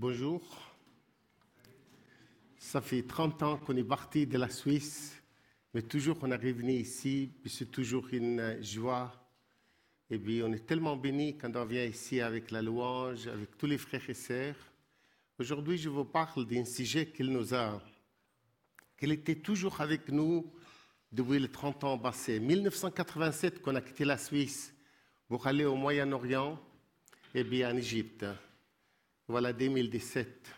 Bonjour. 0.00 0.40
Ça 2.56 2.80
fait 2.80 3.02
30 3.02 3.42
ans 3.42 3.56
qu'on 3.56 3.76
est 3.76 3.82
parti 3.82 4.28
de 4.28 4.38
la 4.38 4.48
Suisse, 4.48 5.20
mais 5.74 5.82
toujours 5.82 6.18
on 6.22 6.30
est 6.30 6.36
revenu 6.36 6.74
ici, 6.74 7.32
puis 7.42 7.50
c'est 7.50 7.68
toujours 7.68 8.06
une 8.12 8.62
joie. 8.62 9.12
Et 10.08 10.16
puis 10.16 10.40
on 10.44 10.52
est 10.52 10.64
tellement 10.64 10.94
béni 10.94 11.36
quand 11.36 11.56
on 11.56 11.64
vient 11.64 11.82
ici 11.82 12.20
avec 12.20 12.52
la 12.52 12.62
louange, 12.62 13.26
avec 13.26 13.58
tous 13.58 13.66
les 13.66 13.76
frères 13.76 14.08
et 14.08 14.14
sœurs. 14.14 14.54
Aujourd'hui, 15.36 15.76
je 15.76 15.88
vous 15.88 16.04
parle 16.04 16.46
d'un 16.46 16.64
sujet 16.64 17.06
qu'il 17.06 17.32
nous 17.32 17.52
a, 17.52 17.82
qu'il 18.96 19.10
était 19.10 19.40
toujours 19.40 19.80
avec 19.80 20.12
nous 20.12 20.48
depuis 21.10 21.40
les 21.40 21.50
30 21.50 21.82
ans 21.82 21.98
passés. 21.98 22.38
1987 22.38 23.60
qu'on 23.60 23.74
a 23.74 23.80
quitté 23.80 24.04
la 24.04 24.16
Suisse 24.16 24.72
pour 25.26 25.44
aller 25.48 25.64
au 25.64 25.74
Moyen-Orient 25.74 26.56
et 27.34 27.42
bien 27.42 27.74
en 27.74 27.76
Égypte. 27.76 28.24
Voilà 29.28 29.52
2017. 29.52 30.48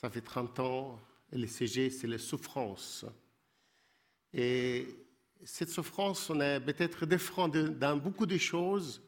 Ça 0.00 0.08
fait 0.08 0.22
30 0.22 0.60
ans. 0.60 0.98
Et 1.30 1.36
le 1.36 1.46
sujet, 1.46 1.90
c'est 1.90 2.06
la 2.06 2.16
souffrance. 2.16 3.04
Et 4.32 4.86
cette 5.44 5.68
souffrance, 5.68 6.30
on 6.30 6.40
est 6.40 6.58
peut-être 6.60 7.04
différent 7.04 7.48
dans 7.48 7.98
beaucoup 7.98 8.24
de 8.24 8.38
choses, 8.38 9.02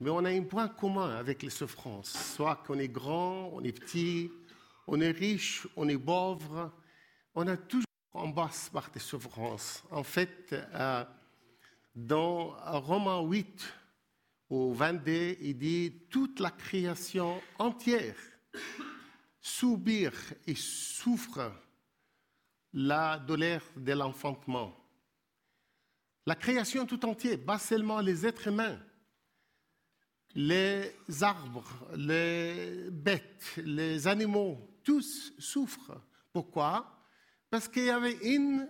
mais 0.00 0.08
on 0.08 0.24
a 0.24 0.30
un 0.30 0.42
point 0.42 0.68
commun 0.68 1.16
avec 1.16 1.42
les 1.42 1.50
souffrances. 1.50 2.34
Soit 2.34 2.56
qu'on 2.66 2.78
est 2.78 2.88
grand, 2.88 3.50
on 3.52 3.62
est 3.62 3.72
petit, 3.72 4.30
on 4.86 5.02
est 5.02 5.10
riche, 5.10 5.66
on 5.76 5.86
est 5.90 5.98
pauvre, 5.98 6.72
on 7.34 7.46
a 7.46 7.58
toujours 7.58 7.84
en 8.14 8.28
basse 8.28 8.70
par 8.72 8.90
des 8.90 9.00
souffrances. 9.00 9.82
En 9.90 10.02
fait, 10.02 10.54
euh, 10.74 11.04
dans 11.94 12.56
Romains 12.80 13.20
8, 13.20 13.70
au 14.50 14.72
22, 14.72 15.36
il 15.40 15.58
dit 15.58 16.06
toute 16.10 16.40
la 16.40 16.50
création 16.50 17.40
entière 17.58 18.16
subir 19.40 20.12
et 20.46 20.54
souffre 20.54 21.52
la 22.72 23.18
douleur 23.18 23.62
de 23.76 23.92
l'enfantement. 23.92 24.74
La 26.26 26.34
création 26.34 26.86
tout 26.86 27.04
entière, 27.04 27.38
pas 27.44 27.58
seulement 27.58 28.00
les 28.00 28.26
êtres 28.26 28.48
humains, 28.48 28.80
les 30.34 30.94
arbres, 31.20 31.86
les 31.96 32.88
bêtes, 32.90 33.52
les 33.58 34.06
animaux, 34.08 34.58
tous 34.82 35.32
souffrent. 35.38 36.00
Pourquoi? 36.32 36.98
Parce 37.50 37.68
qu'il 37.68 37.84
y 37.84 37.90
avait 37.90 38.18
une 38.22 38.66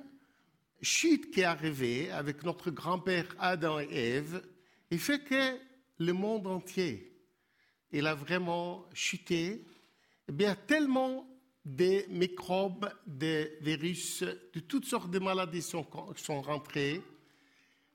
chute 0.83 1.31
qui 1.31 1.41
est 1.41 1.44
arrivée 1.44 2.11
avec 2.11 2.42
notre 2.42 2.70
grand-père 2.70 3.27
Adam 3.38 3.78
et 3.78 3.88
Ève, 3.91 4.42
et 4.95 4.98
fait 4.98 5.25
que 5.25 5.59
le 5.98 6.12
monde 6.12 6.47
entier, 6.47 7.19
il 7.91 8.06
a 8.06 8.14
vraiment 8.14 8.89
chuté. 8.95 9.67
Eh 10.28 10.33
bien, 10.33 10.55
tellement 10.55 11.27
de 11.64 12.05
microbes, 12.11 12.89
de 13.05 13.50
virus, 13.61 14.22
de 14.22 14.61
toutes 14.61 14.84
sortes 14.84 15.11
de 15.11 15.19
maladies 15.19 15.62
sont, 15.62 15.84
sont 16.15 16.41
rentrés. 16.42 17.03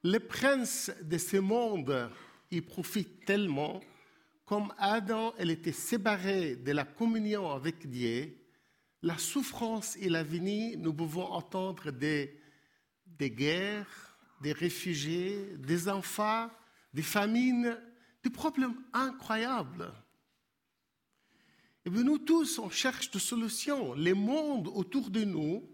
Les 0.03 0.20
princes 0.20 0.92
de 1.02 1.17
ce 1.17 1.38
monde, 1.38 2.11
ils 2.52 2.66
profitent 2.66 3.23
tellement. 3.23 3.80
Comme 4.44 4.73
Adam, 4.77 5.33
elle 5.38 5.52
était 5.52 5.72
séparée 5.72 6.58
de 6.58 6.73
la 6.73 6.83
communion 6.83 7.50
avec 7.50 7.89
Dieu, 7.89 8.36
la 9.03 9.17
souffrance 9.17 9.95
et 10.02 10.09
la 10.09 10.23
venue, 10.23 10.75
nous 10.75 10.94
pouvons 10.94 11.27
entendre 11.27 11.92
des, 11.92 12.38
des 13.05 13.31
guerres, 13.31 14.17
des 14.42 14.52
réfugiés, 14.52 15.55
des 15.59 15.88
enfants, 15.88 16.50
des 16.93 17.01
famines, 17.01 17.77
des 18.23 18.29
problèmes 18.29 18.75
incroyables. 18.93 19.93
Et 21.85 21.89
bien 21.89 22.03
nous 22.03 22.17
tous, 22.17 22.59
on 22.59 22.69
cherche 22.69 23.09
des 23.11 23.19
solutions. 23.19 23.93
Les 23.93 24.13
mondes 24.13 24.67
autour 24.67 25.09
de 25.09 25.23
nous, 25.23 25.67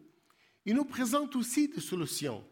ils 0.66 0.76
nous 0.76 0.86
présentent 0.86 1.36
aussi 1.36 1.68
des 1.68 1.82
solutions. 1.82 2.46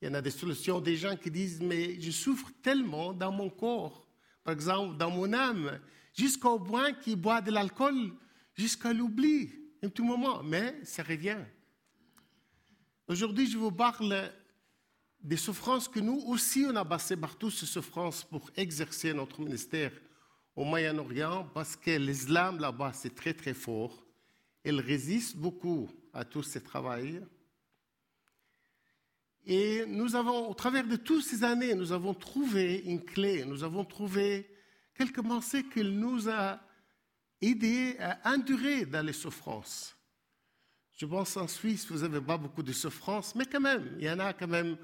Il 0.00 0.08
y 0.08 0.10
en 0.10 0.14
a 0.14 0.20
des 0.20 0.30
solutions, 0.30 0.80
des 0.80 0.96
gens 0.96 1.16
qui 1.16 1.30
disent, 1.30 1.60
mais 1.60 2.00
je 2.00 2.10
souffre 2.10 2.50
tellement 2.62 3.12
dans 3.12 3.32
mon 3.32 3.48
corps, 3.48 4.06
par 4.42 4.52
exemple 4.52 4.96
dans 4.96 5.10
mon 5.10 5.32
âme, 5.32 5.80
jusqu'au 6.12 6.58
point 6.60 6.92
qu'ils 6.92 7.16
boivent 7.16 7.44
de 7.44 7.50
l'alcool, 7.50 8.12
jusqu'à 8.54 8.92
l'oubli, 8.92 9.50
un 9.82 9.88
tout 9.88 10.04
moment, 10.04 10.42
mais 10.42 10.78
ça 10.84 11.02
revient. 11.02 11.42
Aujourd'hui, 13.08 13.46
je 13.46 13.58
vous 13.58 13.72
parle 13.72 14.32
des 15.24 15.38
souffrances 15.38 15.88
que 15.88 16.00
nous 16.00 16.22
aussi, 16.26 16.66
on 16.68 16.76
a 16.76 16.84
passé 16.84 17.16
partout 17.16 17.50
ces 17.50 17.64
souffrances 17.64 18.22
pour 18.22 18.50
exercer 18.56 19.14
notre 19.14 19.40
ministère 19.40 19.90
au 20.54 20.64
Moyen-Orient, 20.64 21.48
parce 21.54 21.74
que 21.76 21.98
l'islam 21.98 22.60
là-bas, 22.60 22.92
c'est 22.92 23.14
très 23.14 23.32
très 23.32 23.54
fort. 23.54 24.04
Il 24.64 24.78
résiste 24.80 25.36
beaucoup 25.36 25.88
à 26.12 26.26
tout 26.26 26.42
ce 26.42 26.58
travail. 26.58 27.22
Et 29.46 29.84
nous 29.86 30.14
avons, 30.14 30.50
au 30.50 30.54
travers 30.54 30.86
de 30.86 30.96
toutes 30.96 31.24
ces 31.24 31.42
années, 31.42 31.74
nous 31.74 31.90
avons 31.90 32.12
trouvé 32.12 32.82
une 32.84 33.02
clé, 33.02 33.46
nous 33.46 33.64
avons 33.64 33.84
trouvé 33.84 34.46
quelques 34.94 35.22
pensées 35.22 35.64
qui 35.64 35.82
nous 35.82 36.28
a 36.28 36.60
aidés 37.40 37.96
à 37.98 38.34
endurer 38.34 38.84
dans 38.84 39.04
les 39.04 39.12
souffrances. 39.14 39.96
Je 40.92 41.06
pense 41.06 41.36
en 41.38 41.48
Suisse, 41.48 41.90
vous 41.90 41.98
n'avez 42.00 42.20
pas 42.20 42.36
beaucoup 42.36 42.62
de 42.62 42.72
souffrances, 42.72 43.34
mais 43.34 43.46
quand 43.46 43.60
même, 43.60 43.96
il 43.98 44.04
y 44.04 44.10
en 44.10 44.18
a 44.18 44.32
quand 44.34 44.46
même 44.46 44.76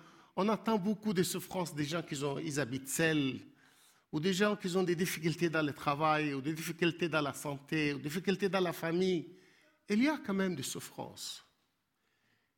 on 0.43 0.49
entend 0.49 0.79
beaucoup 0.79 1.13
de 1.13 1.23
souffrances 1.23 1.75
des 1.75 1.85
gens 1.85 2.01
qui 2.01 2.25
ont, 2.25 2.39
habitent 2.57 2.89
seuls, 2.89 3.41
ou 4.11 4.19
des 4.19 4.33
gens 4.33 4.57
qui 4.57 4.75
ont 4.75 4.83
des 4.83 4.97
difficultés 4.97 5.51
dans 5.51 5.61
le 5.61 5.75
travail, 5.75 6.33
ou 6.33 6.41
des 6.41 6.55
difficultés 6.55 7.11
dans 7.11 7.21
la 7.21 7.35
santé, 7.35 7.93
ou 7.93 7.99
des 7.99 8.05
difficultés 8.05 8.49
dans 8.49 8.61
la 8.61 8.73
famille. 8.73 9.27
Il 9.91 10.03
y 10.03 10.09
a 10.09 10.17
quand 10.17 10.33
même 10.33 10.57
des 10.57 10.63
souffrances. 10.63 11.45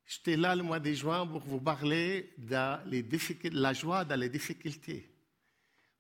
J'étais 0.07 0.37
là 0.37 0.55
le 0.55 0.63
mois 0.63 0.79
de 0.79 0.93
juin 0.93 1.27
pour 1.27 1.41
vous 1.41 1.61
parler 1.61 2.33
de 2.39 3.49
la 3.59 3.73
joie 3.73 4.05
dans 4.05 4.21
les 4.21 4.29
difficultés. 4.29 5.11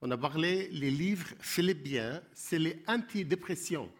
On 0.00 0.08
a 0.12 0.16
parlé 0.16 0.68
les 0.68 0.90
livres 0.90 1.30
philippiens, 1.40 2.22
c'est 2.32 2.60
les 2.60 2.80
antidépressions. 2.86 3.90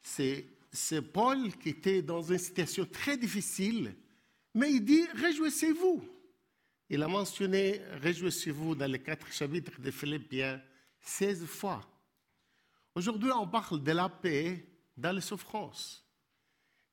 C'est 0.00 1.02
Paul 1.12 1.56
qui 1.56 1.70
était 1.70 2.02
dans 2.02 2.22
une 2.22 2.38
situation 2.38 2.86
très 2.86 3.16
difficile, 3.16 3.96
mais 4.54 4.70
il 4.70 4.84
dit 4.84 5.08
Réjouissez-vous. 5.16 6.14
Il 6.90 7.02
a 7.02 7.08
mentionné 7.08 7.80
Réjouissez-vous 8.02 8.74
dans 8.74 8.90
les 8.90 9.02
quatre 9.02 9.32
chapitres 9.32 9.80
de 9.80 9.90
Philippiens 9.90 10.60
16 11.00 11.46
fois. 11.46 11.80
Aujourd'hui, 12.94 13.30
on 13.32 13.48
parle 13.48 13.82
de 13.82 13.92
la 13.92 14.08
paix 14.08 14.66
dans 14.96 15.12
les 15.12 15.20
souffrances. 15.20 16.04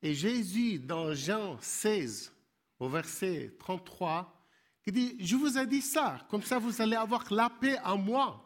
Et 0.02 0.14
Jésus, 0.14 0.80
dans 0.80 1.14
Jean 1.14 1.60
16, 1.62 2.34
au 2.80 2.90
verset 2.90 3.54
33, 3.60 4.42
qui 4.84 4.92
dit, 4.92 5.18
je 5.20 5.36
vous 5.36 5.58
ai 5.58 5.68
dit 5.68 5.82
ça, 5.82 6.26
comme 6.30 6.42
ça 6.42 6.58
vous 6.58 6.82
allez 6.82 6.96
avoir 6.96 7.32
la 7.32 7.50
paix 7.50 7.78
en 7.84 7.98
moi. 7.98 8.44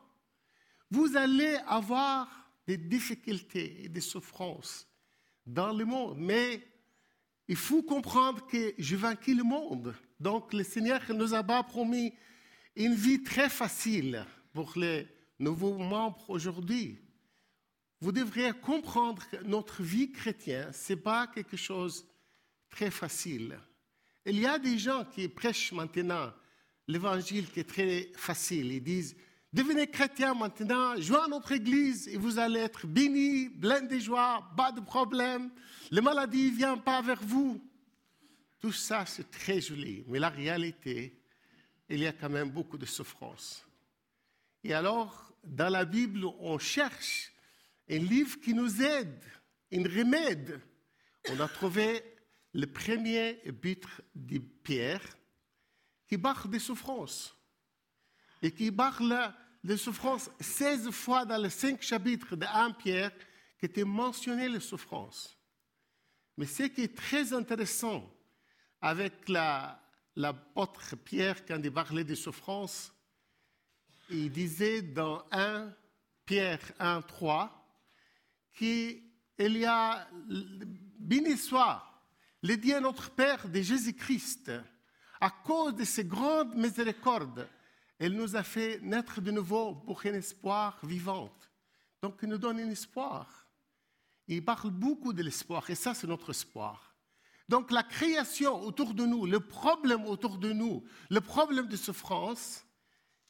Vous 0.91 1.15
allez 1.15 1.57
avoir 1.67 2.27
des 2.67 2.77
difficultés 2.77 3.85
et 3.85 3.89
des 3.89 4.01
souffrances 4.01 4.87
dans 5.45 5.71
le 5.71 5.85
monde, 5.85 6.17
mais 6.17 6.67
il 7.47 7.55
faut 7.55 7.83
comprendre 7.83 8.45
que 8.47 8.73
je 8.77 8.95
vaincu 8.95 9.35
le 9.35 9.43
monde. 9.43 9.95
Donc 10.19 10.53
le 10.53 10.63
Seigneur 10.63 11.01
nous 11.09 11.33
a 11.33 11.43
pas 11.43 11.63
promis 11.63 12.13
une 12.75 12.95
vie 12.95 13.23
très 13.23 13.49
facile 13.49 14.25
pour 14.53 14.73
les 14.75 15.07
nouveaux 15.39 15.77
membres 15.77 16.29
aujourd'hui. 16.29 16.99
Vous 18.01 18.11
devriez 18.11 18.51
comprendre 18.51 19.23
que 19.29 19.37
notre 19.43 19.81
vie 19.83 20.11
chrétienne, 20.11 20.71
ce 20.73 20.93
n'est 20.93 20.99
pas 20.99 21.27
quelque 21.27 21.57
chose 21.57 22.03
de 22.03 22.09
très 22.69 22.91
facile. 22.91 23.57
Il 24.25 24.39
y 24.39 24.45
a 24.45 24.59
des 24.59 24.77
gens 24.77 25.05
qui 25.05 25.27
prêchent 25.27 25.71
maintenant 25.71 26.33
l'évangile 26.87 27.49
qui 27.49 27.61
est 27.61 27.69
très 27.69 28.11
facile. 28.15 28.71
Ils 28.73 28.83
disent, 28.83 29.15
devenez 29.55 29.87
chrétien 29.87 30.33
maintenant, 30.33 30.91
à 30.91 31.27
notre 31.29 31.53
église 31.53 32.09
et 32.09 32.17
vous 32.17 32.37
allez 32.37 32.59
être 32.59 32.85
bénis, 32.85 33.49
plein 33.49 33.81
de 33.81 33.97
joie, 33.97 34.43
pas 34.57 34.71
de 34.73 34.81
problème. 34.81 35.49
Les 35.91 36.01
maladies 36.01 36.51
ne 36.51 36.57
viennent 36.57 36.81
pas 36.81 37.01
vers 37.01 37.23
vous. 37.23 37.61
Tout 38.59 38.73
ça, 38.73 39.05
c'est 39.05 39.31
très 39.31 39.61
joli, 39.61 40.03
mais 40.07 40.19
la 40.19 40.29
réalité, 40.29 41.17
il 41.87 41.99
y 41.99 42.07
a 42.07 42.11
quand 42.11 42.29
même 42.29 42.49
beaucoup 42.49 42.77
de 42.77 42.85
souffrance. 42.85 43.65
Et 44.63 44.73
alors, 44.73 45.31
dans 45.43 45.69
la 45.69 45.85
Bible, 45.85 46.25
on 46.39 46.57
cherche 46.57 47.31
un 47.89 47.99
livre 47.99 48.39
qui 48.41 48.53
nous 48.53 48.81
aide, 48.81 49.23
un 49.71 49.83
remède. 49.83 50.59
On 51.29 51.39
a 51.39 51.47
trouvé 51.47 52.03
le 52.53 52.67
premier 52.67 53.39
but 53.63 53.85
de 54.13 54.39
Pierre 54.39 55.03
qui 56.09 56.17
parle 56.17 56.49
des 56.49 56.59
souffrances 56.59 57.35
et 58.41 58.51
qui 58.51 58.71
parle 58.71 59.33
des 59.65 59.77
souffrances 59.77 60.29
16 60.39 60.91
fois 60.91 61.25
dans 61.25 61.41
les 61.41 61.49
cinq 61.49 61.81
chapitres 61.81 62.35
de 62.35 62.45
1 62.45 62.71
Pierre 62.71 63.11
qui 63.59 63.65
étaient 63.65 63.83
mentionnées 63.83 64.49
les 64.49 64.59
souffrances. 64.59 65.37
Mais 66.37 66.45
ce 66.45 66.63
qui 66.63 66.83
est 66.83 66.95
très 66.95 67.33
intéressant, 67.33 68.09
avec 68.85 69.27
l'apôtre 70.15 70.95
Pierre 70.97 71.43
quand 71.45 71.59
il 71.63 71.71
parlait 71.71 72.03
des 72.03 72.15
souffrances. 72.15 72.93
Il 74.11 74.31
disait 74.31 74.83
dans 74.83 75.23
1 75.31 75.73
Pierre 76.23 76.59
1, 76.77 77.01
3 77.01 77.67
qu'il 78.53 79.01
y 79.39 79.65
a, 79.65 80.07
béni 80.99 81.35
soit, 81.35 81.83
le 82.43 82.55
Dieu 82.55 82.79
notre 82.79 83.09
Père 83.09 83.49
de 83.49 83.59
Jésus-Christ, 83.59 84.51
à 85.19 85.31
cause 85.31 85.73
de 85.73 85.83
ses 85.83 86.05
grandes 86.05 86.55
miséricordes, 86.55 87.49
elle 87.99 88.13
nous 88.13 88.35
a 88.35 88.43
fait 88.43 88.79
naître 88.81 89.21
de 89.21 89.31
nouveau 89.31 89.75
pour 89.75 90.01
un 90.05 90.13
espoir 90.13 90.79
vivant. 90.83 91.33
Donc, 92.01 92.19
il 92.21 92.29
nous 92.29 92.37
donne 92.37 92.59
un 92.59 92.69
espoir. 92.69 93.47
Il 94.27 94.43
parle 94.43 94.71
beaucoup 94.71 95.13
de 95.13 95.23
l'espoir, 95.23 95.69
et 95.69 95.75
ça, 95.75 95.93
c'est 95.93 96.07
notre 96.07 96.31
espoir. 96.31 96.95
Donc, 97.47 97.71
la 97.71 97.83
création 97.83 98.59
autour 98.61 98.93
de 98.93 99.05
nous, 99.05 99.25
le 99.25 99.39
problème 99.39 100.05
autour 100.05 100.37
de 100.37 100.51
nous, 100.51 100.83
le 101.09 101.21
problème 101.21 101.67
de 101.67 101.77
souffrance, 101.77 102.65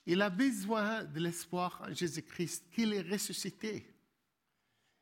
il 0.05 0.21
a 0.21 0.29
besoin 0.29 1.03
de 1.03 1.19
l'espoir 1.19 1.83
en 1.85 1.93
Jésus-Christ, 1.93 2.69
qu'il 2.71 2.93
est 2.93 3.01
ressuscité. 3.01 3.93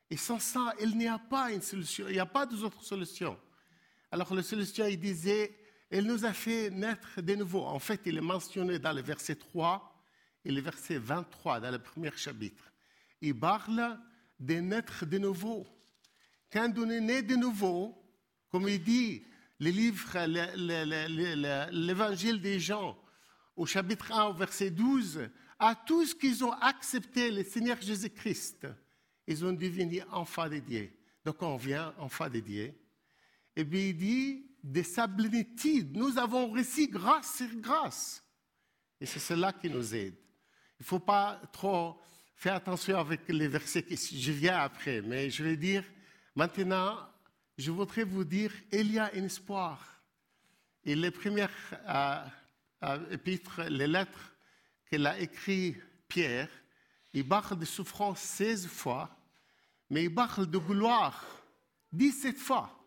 Et 0.09 0.17
sans 0.17 0.39
ça, 0.39 0.73
il 0.81 0.97
n'y 0.97 1.07
a 1.07 1.19
pas 1.19 1.51
une 1.51 1.61
solution, 1.61 2.07
il 2.07 2.13
n'y 2.13 2.19
a 2.19 2.25
pas 2.25 2.45
d'autre 2.45 2.83
solution. 2.83 3.39
Alors, 4.11 4.33
la 4.33 4.43
solution, 4.43 4.85
il 4.87 4.99
disait, 4.99 5.55
elle 5.93 6.07
nous 6.07 6.25
a 6.25 6.33
fait 6.33 6.71
naître 6.71 7.21
de 7.21 7.35
nouveau. 7.35 7.65
En 7.65 7.77
fait, 7.77 8.01
il 8.07 8.17
est 8.17 8.21
mentionné 8.21 8.79
dans 8.79 8.93
le 8.93 9.03
verset 9.03 9.35
3 9.35 9.95
et 10.43 10.51
le 10.51 10.59
verset 10.59 10.97
23, 10.97 11.59
dans 11.59 11.69
le 11.69 11.77
premier 11.77 12.09
chapitre. 12.15 12.73
Il 13.21 13.39
parle 13.39 13.99
de 14.39 14.55
naître 14.55 15.05
de 15.05 15.19
nouveau. 15.19 15.67
Quand 16.51 16.73
on 16.77 16.89
est 16.89 16.99
né 16.99 17.21
de 17.21 17.35
nouveau, 17.35 17.95
comme 18.49 18.67
il 18.67 18.81
dit 18.81 19.23
le 19.59 19.69
livre, 19.69 20.17
l'évangile 21.71 22.41
des 22.41 22.59
gens, 22.59 22.97
au 23.55 23.67
chapitre 23.67 24.11
1, 24.11 24.29
au 24.29 24.33
verset 24.33 24.71
12, 24.71 25.29
à 25.59 25.75
tous 25.75 26.15
qui 26.15 26.43
ont 26.43 26.53
accepté 26.53 27.29
le 27.29 27.43
Seigneur 27.43 27.79
Jésus-Christ, 27.79 28.65
ils 29.27 29.45
ont 29.45 29.53
devenu 29.53 30.01
enfants 30.11 30.49
de 30.49 30.57
Dieu. 30.57 30.91
Donc 31.23 31.39
on 31.43 31.55
vient 31.55 31.93
enfants 31.99 32.31
de 32.31 32.39
Dieu? 32.39 32.73
Et 33.55 33.63
puis 33.63 33.89
il 33.89 33.95
dit, 33.95 34.52
de 34.63 34.81
sa 34.81 35.07
nous 35.07 36.17
avons 36.17 36.49
reçu 36.49 36.87
grâce 36.87 37.37
sur 37.37 37.53
grâce. 37.57 38.23
Et 38.99 39.05
c'est 39.05 39.19
cela 39.19 39.51
qui 39.51 39.69
nous 39.69 39.93
aide. 39.93 40.15
Il 40.79 40.83
ne 40.83 40.85
faut 40.85 40.99
pas 40.99 41.41
trop 41.51 41.99
faire 42.35 42.55
attention 42.55 42.97
avec 42.97 43.27
les 43.27 43.47
versets 43.47 43.83
que 43.83 43.95
je 43.95 44.31
viens 44.31 44.59
après, 44.59 45.01
mais 45.01 45.29
je 45.29 45.43
vais 45.43 45.57
dire, 45.57 45.83
maintenant, 46.35 46.97
je 47.57 47.71
voudrais 47.71 48.03
vous 48.03 48.23
dire, 48.23 48.51
il 48.71 48.93
y 48.93 48.99
a 48.99 49.11
un 49.13 49.23
espoir. 49.23 50.01
Et 50.85 50.95
les 50.95 51.11
premières 51.11 51.51
euh, 51.87 52.25
euh, 52.83 53.11
épîtres, 53.11 53.61
les 53.69 53.87
lettres 53.87 54.33
qu'il 54.89 55.05
a 55.05 55.19
écrites 55.19 55.77
Pierre, 56.07 56.49
il 57.13 57.27
parle 57.27 57.59
de 57.59 57.65
souffrance 57.65 58.19
16 58.19 58.67
fois, 58.67 59.09
mais 59.89 60.05
il 60.05 60.13
parle 60.13 60.49
de 60.49 60.57
gloire 60.57 61.25
17 61.91 62.37
fois. 62.37 62.82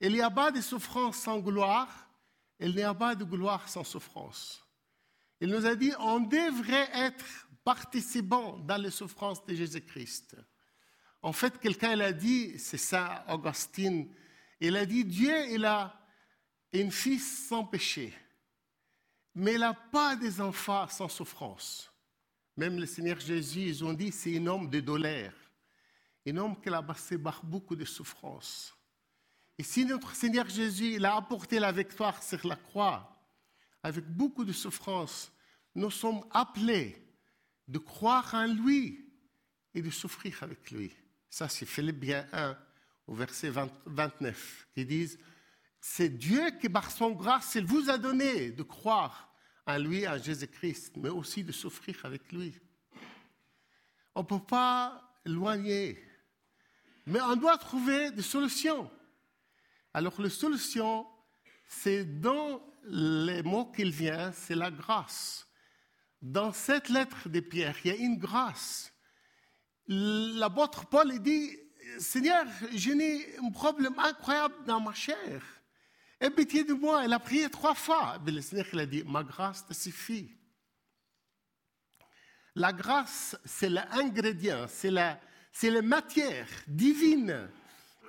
Il 0.00 0.12
n'y 0.12 0.22
a 0.22 0.30
pas 0.30 0.50
de 0.50 0.60
souffrance 0.60 1.18
sans 1.18 1.38
gloire, 1.40 2.08
il 2.58 2.74
n'y 2.74 2.82
a 2.82 2.94
pas 2.94 3.14
de 3.14 3.24
gloire 3.24 3.68
sans 3.68 3.84
souffrance. 3.84 4.64
Il 5.40 5.48
nous 5.48 5.66
a 5.66 5.74
dit, 5.74 5.92
on 5.98 6.20
devrait 6.20 6.88
être 6.94 7.24
participant 7.64 8.58
dans 8.58 8.76
les 8.76 8.90
souffrances 8.90 9.44
de 9.44 9.54
Jésus-Christ. 9.54 10.36
En 11.22 11.32
fait, 11.32 11.58
quelqu'un 11.58 11.96
l'a 11.96 12.12
dit, 12.12 12.58
c'est 12.58 12.78
ça, 12.78 13.24
Augustine, 13.28 14.10
il 14.58 14.76
a 14.76 14.86
dit, 14.86 15.04
Dieu, 15.04 15.50
il 15.50 15.64
a 15.64 15.98
une 16.72 16.90
fille 16.90 17.18
sans 17.18 17.64
péché, 17.64 18.14
mais 19.34 19.54
il 19.54 19.60
n'a 19.60 19.74
pas 19.74 20.16
des 20.16 20.40
enfants 20.40 20.88
sans 20.88 21.08
souffrance. 21.08 21.90
Même 22.56 22.78
le 22.78 22.86
Seigneur 22.86 23.18
Jésus, 23.20 23.68
ils 23.68 23.84
ont 23.84 23.92
dit, 23.92 24.12
c'est 24.12 24.36
un 24.38 24.46
homme 24.46 24.68
de 24.68 24.80
douleur, 24.80 25.32
un 26.26 26.36
homme 26.36 26.60
qui 26.60 26.68
a 26.68 26.82
passé 26.82 27.18
par 27.18 27.44
beaucoup 27.44 27.76
de 27.76 27.84
souffrances. 27.84 28.74
Et 29.60 29.62
si 29.62 29.84
notre 29.84 30.14
Seigneur 30.14 30.48
Jésus 30.48 30.94
il 30.94 31.04
a 31.04 31.16
apporté 31.16 31.58
la 31.58 31.70
victoire 31.70 32.22
sur 32.22 32.46
la 32.46 32.56
croix, 32.56 33.14
avec 33.82 34.06
beaucoup 34.06 34.42
de 34.42 34.54
souffrance, 34.54 35.30
nous 35.74 35.90
sommes 35.90 36.24
appelés 36.30 36.96
de 37.68 37.76
croire 37.76 38.32
en 38.32 38.46
lui 38.46 39.06
et 39.74 39.82
de 39.82 39.90
souffrir 39.90 40.42
avec 40.42 40.70
lui. 40.70 40.90
Ça, 41.28 41.46
c'est 41.50 41.66
Philippiens 41.66 42.26
1, 42.32 42.56
au 43.06 43.12
verset 43.12 43.52
29, 43.84 44.68
qui 44.72 44.86
dit 44.86 45.10
C'est 45.78 46.08
Dieu 46.08 46.52
qui, 46.58 46.70
par 46.70 46.90
son 46.90 47.10
grâce, 47.10 47.54
il 47.54 47.66
vous 47.66 47.90
a 47.90 47.98
donné 47.98 48.52
de 48.52 48.62
croire 48.62 49.30
en 49.66 49.76
lui, 49.76 50.08
en 50.08 50.16
Jésus-Christ, 50.16 50.96
mais 50.96 51.10
aussi 51.10 51.44
de 51.44 51.52
souffrir 51.52 52.00
avec 52.04 52.32
lui. 52.32 52.54
On 54.14 54.22
ne 54.22 54.26
peut 54.26 54.40
pas 54.40 55.20
éloigner, 55.26 56.02
mais 57.04 57.20
on 57.20 57.36
doit 57.36 57.58
trouver 57.58 58.10
des 58.10 58.22
solutions. 58.22 58.90
Alors, 59.92 60.20
la 60.20 60.30
solution, 60.30 61.06
c'est 61.68 62.04
dans 62.20 62.62
les 62.84 63.42
mots 63.42 63.66
qu'il 63.66 63.90
vient, 63.90 64.32
c'est 64.32 64.54
la 64.54 64.70
grâce. 64.70 65.46
Dans 66.22 66.52
cette 66.52 66.88
lettre 66.88 67.28
de 67.28 67.40
Pierre, 67.40 67.76
il 67.84 67.88
y 67.88 67.94
a 67.94 67.96
une 67.96 68.18
grâce. 68.18 68.92
L'apôtre 69.86 70.86
Paul 70.86 71.18
dit, 71.18 71.56
Seigneur, 71.98 72.46
j'ai 72.72 73.36
un 73.38 73.50
problème 73.50 73.98
incroyable 73.98 74.54
dans 74.66 74.80
ma 74.80 74.92
chair. 74.94 75.42
Aie 76.20 76.30
pitié 76.30 76.64
de 76.64 76.74
moi. 76.74 77.04
Il 77.04 77.12
a 77.12 77.18
prié 77.18 77.48
trois 77.48 77.74
fois. 77.74 78.18
Mais 78.24 78.30
le 78.30 78.40
Seigneur 78.42 78.66
il 78.72 78.78
a 78.78 78.86
dit, 78.86 79.02
ma 79.04 79.24
grâce 79.24 79.66
te 79.66 79.72
suffit. 79.72 80.30
La 82.54 82.72
grâce, 82.72 83.36
c'est 83.44 83.68
l'ingrédient, 83.68 84.66
c'est 84.68 84.90
la, 84.90 85.20
c'est 85.52 85.70
la 85.70 85.82
matière 85.82 86.48
divine 86.66 87.48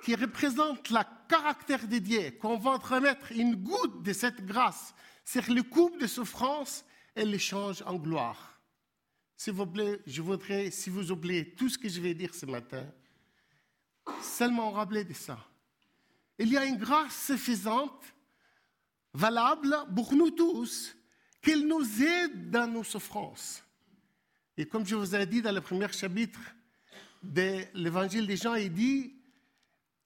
qui 0.04 0.14
représente 0.14 0.90
le 0.90 1.04
caractère 1.32 1.88
de 1.88 1.96
Dieu, 1.96 2.30
qu'on 2.32 2.58
va 2.58 2.76
remettre 2.76 3.32
une 3.32 3.54
goutte 3.54 4.02
de 4.02 4.12
cette 4.12 4.44
grâce 4.44 4.94
sur 5.24 5.42
le 5.50 5.62
coupe 5.62 5.98
de 5.98 6.06
souffrance 6.06 6.84
et 7.16 7.24
l'échange 7.24 7.82
en 7.86 7.94
gloire. 7.94 8.60
S'il 9.34 9.54
vous 9.54 9.66
plaît, 9.66 9.98
je 10.06 10.20
voudrais, 10.20 10.70
si 10.70 10.90
vous 10.90 11.10
oubliez 11.10 11.54
tout 11.54 11.70
ce 11.70 11.78
que 11.78 11.88
je 11.88 12.02
vais 12.02 12.12
dire 12.12 12.34
ce 12.34 12.44
matin, 12.44 12.84
seulement 14.20 14.72
rappeler 14.72 15.04
de 15.04 15.14
ça. 15.14 15.38
Il 16.38 16.48
y 16.52 16.58
a 16.58 16.66
une 16.66 16.76
grâce 16.76 17.28
suffisante, 17.28 18.04
valable 19.14 19.74
pour 19.96 20.12
nous 20.12 20.32
tous, 20.32 20.94
qu'elle 21.40 21.66
nous 21.66 22.02
aide 22.02 22.50
dans 22.50 22.70
nos 22.70 22.84
souffrances. 22.84 23.64
Et 24.58 24.66
comme 24.66 24.84
je 24.84 24.96
vous 24.96 25.14
ai 25.14 25.24
dit 25.24 25.40
dans 25.40 25.52
le 25.52 25.62
premier 25.62 25.90
chapitre 25.90 26.40
de 27.22 27.64
l'évangile 27.72 28.26
des 28.26 28.36
Jean, 28.36 28.54
il 28.54 28.70
dit 28.70 29.21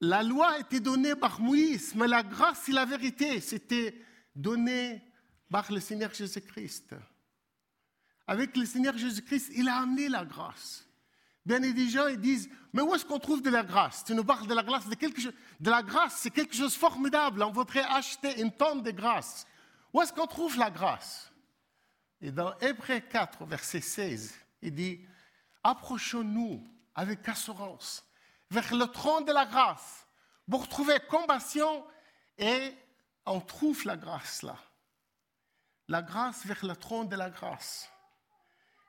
la 0.01 0.23
loi 0.23 0.59
été 0.59 0.81
donnée 0.81 1.15
par 1.15 1.41
Moïse, 1.41 1.95
mais 1.95 2.07
la 2.07 2.23
grâce 2.23 2.69
et 2.69 2.73
la 2.73 2.85
vérité, 2.85 3.41
c'était 3.41 3.99
donné 4.35 5.03
par 5.51 5.71
le 5.73 5.81
Seigneur 5.81 6.13
Jésus-Christ. 6.13 6.95
Avec 8.27 8.57
le 8.57 8.67
Seigneur 8.67 8.97
Jésus-Christ, 8.99 9.53
il 9.55 9.69
a 9.69 9.77
amené 9.77 10.09
la 10.09 10.25
grâce. 10.25 10.87
Bien 11.45 11.61
des 11.61 11.89
gens 11.89 12.09
ils 12.09 12.21
disent, 12.21 12.49
mais 12.73 12.83
où 12.83 12.93
est-ce 12.95 13.05
qu'on 13.05 13.21
trouve 13.21 13.41
de 13.41 13.51
la 13.51 13.63
grâce? 13.63 14.05
Tu 14.05 14.15
nous 14.15 14.25
parles 14.25 14.49
de 14.49 14.55
la 14.55 14.65
grâce, 14.65 14.89
de 14.89 14.97
quelque 14.97 15.21
chose. 15.21 15.33
De 15.61 15.71
la 15.71 15.83
grâce, 15.83 16.17
c'est 16.17 16.31
quelque 16.31 16.55
chose 16.55 16.73
de 16.75 16.79
formidable. 16.79 17.43
On 17.43 17.53
voudrait 17.53 17.85
acheter 17.89 18.41
une 18.41 18.51
tonne 18.51 18.83
de 18.83 18.91
grâce. 18.91 19.47
Où 19.93 20.03
est-ce 20.03 20.13
qu'on 20.13 20.27
trouve 20.27 20.59
la 20.59 20.71
grâce? 20.71 21.33
Et 22.21 22.33
dans 22.33 22.59
Hébreu 22.59 22.99
4, 22.99 23.45
verset 23.47 23.81
16, 23.81 24.35
il 24.63 24.75
dit, 24.75 25.01
approchons-nous 25.63 26.67
avec 26.95 27.29
assurance 27.29 28.06
vers 28.51 28.75
le 28.75 28.87
trône 28.87 29.25
de 29.25 29.33
la 29.33 29.47
grâce 29.47 30.07
pour 30.49 30.69
trouver 30.69 30.99
compassion 31.09 31.85
et 32.39 32.73
on 33.25 33.41
trouve 33.41 33.85
la 33.85 33.97
grâce 33.97 34.43
là. 34.43 34.57
La 35.89 36.03
grâce 36.03 36.45
vers 36.47 36.65
le 36.65 36.77
trône 36.77 37.09
de 37.09 37.17
la 37.17 37.31
grâce. 37.31 37.89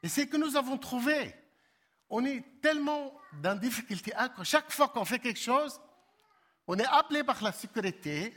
Et 0.03 0.09
c'est 0.09 0.27
que 0.27 0.37
nous 0.37 0.55
avons 0.55 0.77
trouvé. 0.77 1.35
On 2.09 2.23
est 2.25 2.61
tellement 2.61 3.13
dans 3.41 3.59
difficulté. 3.59 4.13
Chaque 4.43 4.71
fois 4.71 4.87
qu'on 4.89 5.05
fait 5.05 5.19
quelque 5.19 5.39
chose, 5.39 5.79
on 6.67 6.77
est 6.77 6.85
appelé 6.85 7.23
par 7.23 7.41
la 7.43 7.51
sécurité 7.51 8.35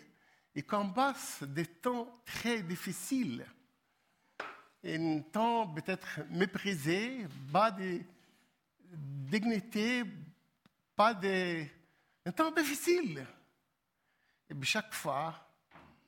et 0.55 0.63
qu'on 0.63 0.91
passe 0.91 1.43
des 1.43 1.67
temps 1.67 2.09
très 2.25 2.63
difficiles. 2.63 3.47
Un 4.85 5.21
temps 5.21 5.69
peut-être 5.69 6.21
méprisé, 6.31 7.27
bas 7.51 7.71
de 7.71 8.01
dignité, 8.93 10.05
pas 11.01 11.15
de, 11.15 11.65
un 12.27 12.31
temps 12.31 12.51
difficile. 12.51 13.27
Et 14.51 14.55
puis 14.55 14.69
chaque 14.69 14.93
fois, 14.93 15.35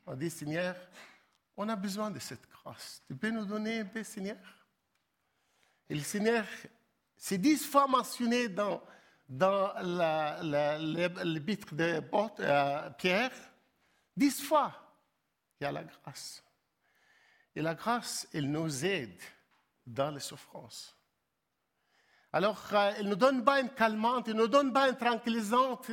on 0.05 0.15
dit, 0.15 0.29
Seigneur, 0.29 0.77
on 1.57 1.67
a 1.71 1.77
besoin 1.77 2.11
de 2.11 2.19
cette 2.19 2.47
grâce. 2.47 3.03
Tu 3.07 3.17
peux 3.17 3.31
nous 3.31 3.47
donner 3.47 3.81
un 3.81 3.87
peu, 3.87 4.03
Seigneur? 4.03 4.37
Et 5.89 5.95
le 5.95 6.03
Seigneur, 6.03 6.45
c'est 7.17 7.39
dix 7.39 7.65
fois 7.65 7.87
mentionné 7.87 8.51
dans, 8.51 8.83
dans 9.27 9.73
l'épître 11.25 11.75
de 11.75 12.03
euh, 12.41 12.91
Pierre, 12.91 13.33
dix 14.15 14.43
fois, 14.43 14.75
il 15.59 15.65
y 15.65 15.67
a 15.69 15.73
la 15.73 15.85
grâce. 15.85 16.45
Et 17.57 17.63
la 17.63 17.75
grâce, 17.75 18.29
elle 18.35 18.51
nous 18.51 18.85
aide 18.85 19.23
dans 19.87 20.11
les 20.11 20.21
souffrances. 20.21 20.95
Alors, 22.33 22.63
euh, 22.73 22.93
il 22.99 23.05
ne 23.05 23.11
nous 23.11 23.17
donne 23.17 23.45
pas 23.45 23.61
une 23.61 23.69
calmante, 23.71 24.29
il 24.29 24.35
ne 24.35 24.43
nous 24.43 24.49
donne 24.49 24.73
pas 24.73 24.89
une 24.89 24.97
tranquillisante. 24.97 25.91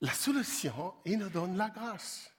La 0.00 0.12
solution, 0.12 0.94
il 1.04 1.18
nous 1.18 1.28
donne 1.28 1.56
la 1.56 1.68
grâce. 1.68 2.30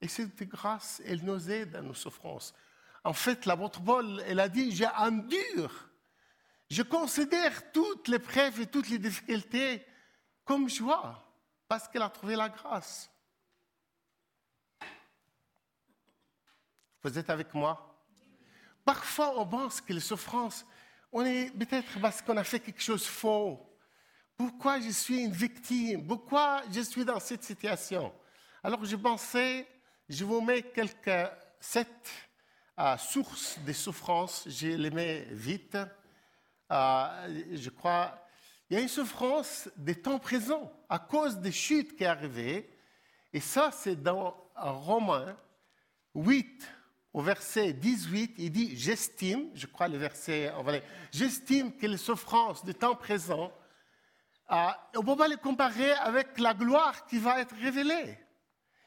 Et 0.00 0.08
cette 0.08 0.42
grâce, 0.44 1.02
elle 1.04 1.22
nous 1.22 1.50
aide 1.50 1.72
dans 1.72 1.82
nos 1.82 1.94
souffrances. 1.94 2.54
En 3.04 3.12
fait, 3.12 3.44
l'apôtre 3.44 3.82
Paul, 3.82 4.22
elle 4.26 4.40
a 4.40 4.48
dit, 4.48 4.74
j'ai 4.74 4.86
endure. 4.86 5.90
Je 6.70 6.82
considère 6.82 7.72
toutes 7.72 8.08
les 8.08 8.18
preuves 8.18 8.60
et 8.60 8.66
toutes 8.66 8.88
les 8.88 8.98
difficultés 8.98 9.84
comme 10.44 10.68
joie, 10.68 11.22
parce 11.68 11.88
qu'elle 11.88 12.02
a 12.02 12.08
trouvé 12.08 12.36
la 12.36 12.48
grâce. 12.48 13.10
Vous 17.02 17.18
êtes 17.18 17.30
avec 17.30 17.52
moi? 17.54 18.02
Parfois, 18.84 19.38
on 19.38 19.46
pense 19.46 19.80
que 19.80 19.92
les 19.92 20.00
souffrances, 20.00 20.64
on 21.12 21.24
est 21.24 21.50
peut-être 21.50 22.00
parce 22.00 22.22
qu'on 22.22 22.36
a 22.36 22.44
fait 22.44 22.60
quelque 22.60 22.82
chose 22.82 23.02
de 23.02 23.08
faux. 23.08 23.58
Pourquoi 24.36 24.80
je 24.80 24.90
suis 24.90 25.22
une 25.22 25.32
victime? 25.32 26.06
Pourquoi 26.06 26.62
je 26.72 26.80
suis 26.80 27.04
dans 27.04 27.20
cette 27.20 27.42
situation? 27.42 28.12
Alors, 28.62 28.84
je 28.84 28.96
pensais, 28.96 29.66
je 30.08 30.24
vous 30.24 30.40
mets 30.40 30.62
quelques 30.62 31.30
sept 31.60 32.10
euh, 32.78 32.96
sources 32.96 33.58
de 33.58 33.72
souffrances. 33.72 34.48
Je 34.48 34.68
les 34.68 34.90
mets 34.90 35.26
vite. 35.30 35.76
Euh, 36.72 37.44
je 37.52 37.70
crois, 37.70 38.26
il 38.68 38.74
y 38.74 38.80
a 38.80 38.82
une 38.82 38.88
souffrance 38.88 39.68
des 39.76 39.96
temps 39.96 40.18
présents 40.18 40.72
à 40.88 40.98
cause 40.98 41.38
des 41.38 41.52
chutes 41.52 41.96
qui 41.96 42.04
est 42.04 42.06
arrivée. 42.06 42.70
Et 43.32 43.40
ça, 43.40 43.70
c'est 43.72 44.00
dans 44.00 44.36
Romains 44.56 45.36
8, 46.14 46.68
au 47.12 47.22
verset 47.22 47.72
18, 47.72 48.34
il 48.38 48.50
dit 48.50 48.76
J'estime, 48.76 49.50
je 49.54 49.66
crois 49.66 49.88
le 49.88 49.98
verset, 49.98 50.52
j'estime 51.12 51.76
que 51.76 51.86
les 51.86 51.96
souffrances 51.96 52.64
du 52.64 52.74
temps 52.74 52.94
présent, 52.94 53.52
euh, 54.50 54.66
on 54.96 55.00
ne 55.00 55.06
peut 55.06 55.16
pas 55.16 55.28
les 55.28 55.36
comparer 55.36 55.92
avec 55.92 56.38
la 56.38 56.54
gloire 56.54 57.06
qui 57.06 57.18
va 57.18 57.40
être 57.40 57.54
révélée. 57.56 58.18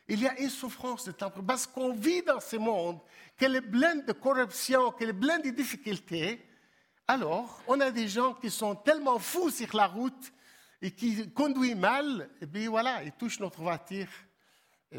Il 0.10 0.20
y 0.20 0.28
a 0.28 0.38
une 0.40 0.50
souffrance 0.50 1.06
de 1.06 1.12
temps 1.12 1.30
présent, 1.30 1.46
parce 1.46 1.68
qu'on 1.68 1.94
vit 1.94 2.22
dans 2.22 2.40
ce 2.40 2.58
monde, 2.58 3.00
qu'elle 3.38 3.56
est 3.56 3.62
pleine 3.62 4.04
de 4.06 4.12
corruption, 4.12 4.92
qu'elle 4.92 5.10
est 5.10 5.14
pleine 5.14 5.42
de 5.42 5.50
difficultés. 5.52 6.46
Alors, 7.08 7.62
on 7.68 7.80
a 7.80 7.92
des 7.92 8.08
gens 8.08 8.34
qui 8.34 8.50
sont 8.50 8.76
tellement 8.76 9.20
fous 9.20 9.50
sur 9.50 9.74
la 9.76 9.88
route 9.88 10.34
et 10.82 10.92
qui 10.92 11.32
conduisent 11.32 11.76
mal, 11.76 12.30
et 12.42 12.46
bien 12.46 12.70
voilà, 12.70 13.04
ils 13.04 13.14
touchent 13.14 13.40
notre 13.40 13.62
voiture 13.62 14.08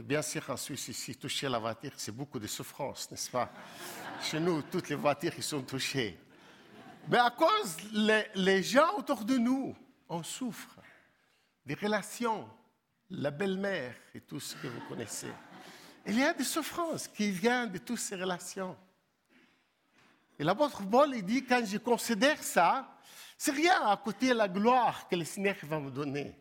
bien 0.03 0.23
sûr, 0.23 0.43
en 0.49 0.57
Suisse, 0.57 0.89
ici, 0.89 1.17
toucher 1.17 1.49
la 1.49 1.59
voiture, 1.59 1.93
c'est 1.97 2.15
beaucoup 2.15 2.39
de 2.39 2.47
souffrance, 2.47 3.11
n'est-ce 3.11 3.31
pas? 3.31 3.51
Chez 4.21 4.41
nous, 4.41 4.63
toutes 4.63 4.89
les 4.89 4.97
voitures 4.97 5.35
qui 5.35 5.43
sont 5.43 5.63
touchées. 5.63 6.19
Mais 7.09 7.19
à 7.19 7.31
cause 7.31 7.77
les, 7.93 8.27
les 8.35 8.63
gens 8.63 8.99
autour 8.99 9.25
de 9.25 9.37
nous, 9.37 9.77
on 10.09 10.23
souffre 10.23 10.79
des 11.65 11.75
relations, 11.75 12.49
la 13.11 13.31
belle-mère 13.31 13.95
et 14.15 14.21
tout 14.21 14.41
ce 14.41 14.57
que 14.57 14.67
vous 14.67 14.81
connaissez. 14.89 15.33
Il 16.07 16.19
y 16.19 16.25
a 16.25 16.33
des 16.33 16.45
souffrances 16.45 17.09
qui 17.09 17.31
viennent 17.31 17.71
de 17.71 17.79
toutes 17.79 17.99
ces 17.99 18.17
relations. 18.17 18.77
Et 20.39 20.45
l'apôtre 20.45 20.83
Paul, 20.83 21.15
il 21.15 21.25
dit, 21.25 21.45
quand 21.45 21.65
je 21.65 21.79
considère 21.79 22.43
ça, 22.43 22.99
c'est 23.39 23.53
rien 23.53 23.87
à 23.87 23.97
côté 23.97 24.31
de 24.31 24.35
la 24.35 24.49
gloire 24.49 25.07
que 25.09 25.17
le 25.17 25.25
Seigneur 25.25 25.57
va 25.63 25.79
me 25.79 25.91
donner. 25.91 26.35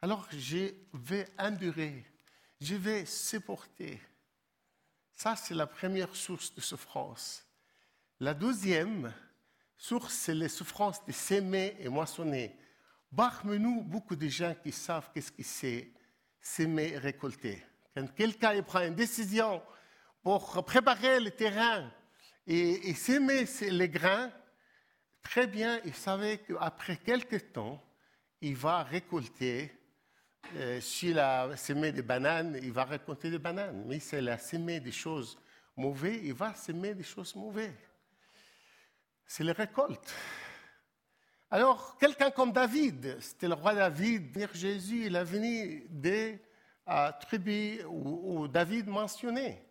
Alors 0.00 0.26
je 0.30 0.72
vais 0.94 1.26
endurer 1.38 2.04
je 2.60 2.74
vais 2.74 3.04
supporter. 3.04 4.00
Ça, 5.12 5.36
c'est 5.36 5.54
la 5.54 5.66
première 5.66 6.14
source 6.14 6.54
de 6.54 6.60
souffrance. 6.60 7.44
La 8.20 8.34
deuxième 8.34 9.12
source, 9.76 10.14
c'est 10.14 10.34
les 10.34 10.48
souffrances 10.48 11.04
de 11.04 11.12
s'aimer 11.12 11.76
et 11.78 11.88
moissonner. 11.88 12.56
Parmi 13.14 13.58
beaucoup 13.84 14.16
de 14.16 14.28
gens 14.28 14.54
qui 14.62 14.72
savent 14.72 15.10
qu'est-ce 15.14 15.32
que 15.32 15.42
c'est 15.42 15.92
s'aimer 16.40 16.90
et 16.90 16.98
récolter. 16.98 17.64
Quand 17.94 18.06
quelqu'un 18.14 18.62
prend 18.62 18.80
une 18.80 18.94
décision 18.94 19.62
pour 20.22 20.64
préparer 20.64 21.20
le 21.20 21.30
terrain 21.30 21.90
et, 22.46 22.90
et 22.90 22.94
s'aimer 22.94 23.44
les 23.62 23.88
grains, 23.88 24.32
très 25.22 25.46
bien, 25.46 25.80
il 25.84 25.94
savait 25.94 26.38
qu'après 26.38 26.96
quelques 26.96 27.52
temps, 27.52 27.82
il 28.40 28.56
va 28.56 28.82
récolter 28.82 29.77
euh, 30.56 30.80
s'il 30.80 31.18
a 31.18 31.56
semé 31.56 31.92
des 31.92 32.02
bananes, 32.02 32.58
il 32.62 32.72
va 32.72 32.84
récolter 32.84 33.30
des 33.30 33.38
bananes. 33.38 33.84
Mais 33.86 34.00
s'il 34.00 34.28
a 34.28 34.38
semé 34.38 34.80
des 34.80 34.92
choses 34.92 35.38
mauvaises, 35.76 36.20
il 36.24 36.34
va 36.34 36.54
semer 36.54 36.94
des 36.94 37.02
choses 37.02 37.34
mauvaises. 37.34 37.72
C'est 39.26 39.44
la 39.44 39.52
récolte. 39.52 40.14
Alors, 41.50 41.96
quelqu'un 41.98 42.30
comme 42.30 42.52
David, 42.52 43.20
c'était 43.20 43.48
le 43.48 43.54
roi 43.54 43.74
David, 43.74 44.48
Jésus, 44.52 45.06
il 45.06 45.16
est 45.16 45.24
venu 45.24 45.86
des 45.88 46.42
tribus 47.20 47.84
où, 47.86 48.40
où, 48.40 48.48
David 48.48 48.86
mentionnait. 48.86 49.64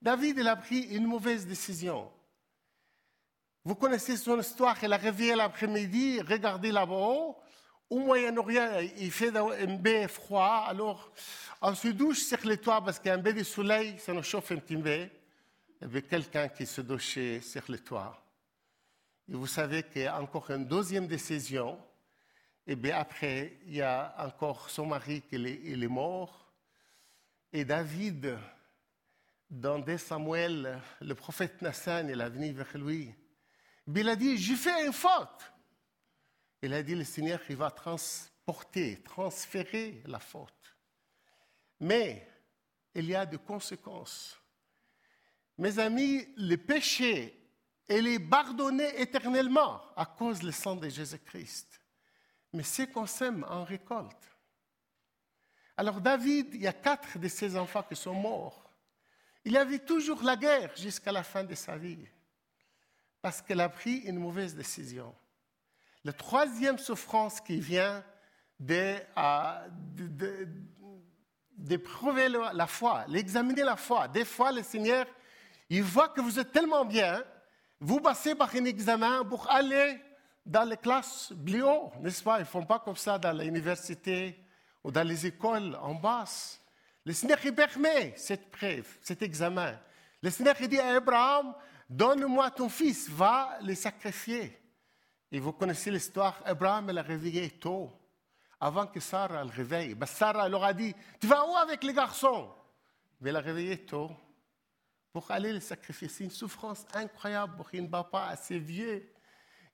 David, 0.00 0.38
il 0.38 0.48
a 0.48 0.56
pris 0.56 0.80
une 0.94 1.06
mauvaise 1.06 1.46
décision. 1.46 2.10
Vous 3.64 3.74
connaissez 3.74 4.16
son 4.16 4.40
histoire, 4.40 4.76
il 4.82 4.92
a 4.92 4.96
réveillé 4.96 5.34
l'après-midi, 5.34 6.20
regardé 6.20 6.70
là-bas, 6.70 7.36
au 7.90 7.98
Moyen-Orient, 8.00 8.80
il 8.98 9.10
fait 9.10 9.34
un 9.34 9.76
bain 9.76 10.08
froid, 10.08 10.66
alors 10.68 11.10
on 11.60 11.74
se 11.74 11.88
douche 11.88 12.20
sur 12.20 12.38
les 12.44 12.58
toits 12.58 12.82
parce 12.84 12.98
qu'un 12.98 13.18
bain 13.18 13.32
de 13.32 13.42
soleil, 13.42 13.98
ça 13.98 14.12
nous 14.12 14.22
chauffe 14.22 14.52
un 14.52 14.56
petit 14.56 14.76
peu. 14.76 15.08
Il 15.80 15.82
y 15.82 15.84
avait 15.84 16.02
quelqu'un 16.02 16.48
qui 16.48 16.66
se 16.66 16.80
douchait 16.80 17.40
sur 17.40 17.62
les 17.68 17.78
toits. 17.78 18.22
Et 19.28 19.34
vous 19.34 19.46
savez 19.46 19.82
qu'il 19.82 20.02
y 20.02 20.06
a 20.06 20.20
encore 20.20 20.50
une 20.50 20.66
deuxième 20.66 21.06
décision. 21.06 21.78
Et 22.66 22.76
bien 22.76 22.98
après, 22.98 23.58
il 23.66 23.76
y 23.76 23.82
a 23.82 24.14
encore 24.18 24.68
son 24.70 24.86
mari 24.86 25.22
qui 25.22 25.36
est, 25.36 25.72
est 25.72 25.88
mort. 25.88 26.52
Et 27.52 27.64
David, 27.64 28.36
dans 29.50 29.78
2 29.78 29.96
Samuel, 29.98 30.80
le 31.00 31.14
prophète 31.14 31.62
Nassan, 31.62 32.08
il 32.10 32.20
est 32.20 32.28
venu 32.28 32.52
vers 32.52 32.76
lui. 32.76 33.14
il 33.86 34.08
a 34.08 34.16
dit, 34.16 34.36
j'ai 34.36 34.56
fait 34.56 34.86
une 34.86 34.92
faute. 34.92 35.52
Il 36.62 36.74
a 36.74 36.82
dit, 36.82 36.94
le 36.94 37.04
Seigneur, 37.04 37.40
il 37.48 37.56
va 37.56 37.70
transporter, 37.70 39.02
transférer 39.02 40.02
la 40.06 40.18
faute. 40.18 40.76
Mais 41.80 42.28
il 42.94 43.06
y 43.06 43.14
a 43.14 43.24
des 43.24 43.38
conséquences. 43.38 44.36
Mes 45.56 45.78
amis, 45.78 46.26
le 46.36 46.56
péché, 46.56 47.38
il 47.88 48.06
est 48.06 48.20
pardonné 48.20 49.00
éternellement 49.00 49.80
à 49.96 50.04
cause 50.04 50.40
du 50.40 50.52
sang 50.52 50.76
de 50.76 50.88
Jésus-Christ. 50.88 51.80
Mais 52.52 52.62
c'est 52.62 52.90
qu'on 52.90 53.06
sème 53.06 53.44
en 53.48 53.64
récolte. 53.64 54.36
Alors 55.76 56.00
David, 56.00 56.54
il 56.54 56.62
y 56.62 56.66
a 56.66 56.72
quatre 56.72 57.18
de 57.18 57.28
ses 57.28 57.56
enfants 57.56 57.84
qui 57.84 57.94
sont 57.94 58.14
morts. 58.14 58.68
Il 59.44 59.56
avait 59.56 59.78
toujours 59.78 60.22
la 60.22 60.36
guerre 60.36 60.76
jusqu'à 60.76 61.12
la 61.12 61.22
fin 61.22 61.44
de 61.44 61.54
sa 61.54 61.76
vie 61.76 62.04
parce 63.22 63.40
qu'il 63.40 63.60
a 63.60 63.68
pris 63.68 63.98
une 63.98 64.18
mauvaise 64.18 64.54
décision. 64.54 65.14
La 66.04 66.12
troisième 66.12 66.78
souffrance 66.78 67.40
qui 67.40 67.58
vient 67.60 68.04
de, 68.58 68.96
la 72.52 72.66
foi, 72.66 73.04
d'examiner 73.08 73.62
la 73.62 73.76
foi. 73.76 74.08
Des 74.08 74.24
fois, 74.24 74.52
le 74.52 74.62
Seigneur, 74.62 75.06
il 75.68 75.82
voit 75.82 76.08
que 76.08 76.20
vous 76.20 76.38
êtes 76.38 76.52
tellement 76.52 76.84
bien, 76.84 77.22
vous 77.80 78.00
passez 78.00 78.34
par 78.34 78.54
un 78.54 78.64
examen 78.64 79.24
pour 79.24 79.50
aller 79.50 80.00
dans 80.44 80.64
les 80.64 80.76
classes 80.76 81.32
plus 81.44 81.62
n'est-ce 82.00 82.22
pas? 82.22 82.38
Ils 82.38 82.40
ne 82.40 82.46
font 82.46 82.64
pas 82.64 82.78
comme 82.78 82.96
ça 82.96 83.18
dans 83.18 83.32
l'université 83.32 84.42
ou 84.82 84.90
dans 84.90 85.06
les 85.06 85.26
écoles 85.26 85.76
en 85.80 85.94
basse. 85.94 86.60
Le 87.04 87.12
Seigneur, 87.12 87.38
il 87.44 87.54
permet 87.54 88.14
cette 88.16 88.50
preuve, 88.50 88.86
cet 89.02 89.22
examen. 89.22 89.78
Le 90.22 90.30
Seigneur, 90.30 90.56
il 90.60 90.68
dit 90.68 90.80
à 90.80 90.96
Abraham, 90.96 91.54
donne-moi 91.88 92.50
ton 92.50 92.68
fils, 92.68 93.08
va 93.08 93.58
le 93.62 93.74
sacrifier. 93.74 94.58
Et 95.30 95.40
vous 95.40 95.52
connaissez 95.52 95.90
l'histoire, 95.90 96.40
Abraham 96.44 96.90
l'a 96.90 97.02
réveillé 97.02 97.50
tôt, 97.50 97.90
avant 98.60 98.86
que 98.86 99.00
Sarah 99.00 99.44
le 99.44 99.50
réveille. 99.50 99.94
Ben, 99.94 100.06
Sarah 100.06 100.48
leur 100.48 100.64
a 100.64 100.72
dit, 100.72 100.94
tu 101.20 101.26
vas 101.26 101.46
où 101.46 101.56
avec 101.56 101.84
les 101.84 101.92
garçons 101.92 102.50
Mais 103.20 103.28
elle 103.28 103.34
l'a 103.34 103.40
réveillé 103.40 103.84
tôt 103.84 104.10
pour 105.12 105.30
aller 105.30 105.52
le 105.52 105.60
sacrifier. 105.60 106.08
C'est 106.08 106.24
une 106.24 106.30
souffrance 106.30 106.86
incroyable 106.94 107.56
pour 107.56 107.68
un 107.74 107.86
papa 107.86 108.26
assez 108.30 108.58
vieux 108.58 109.12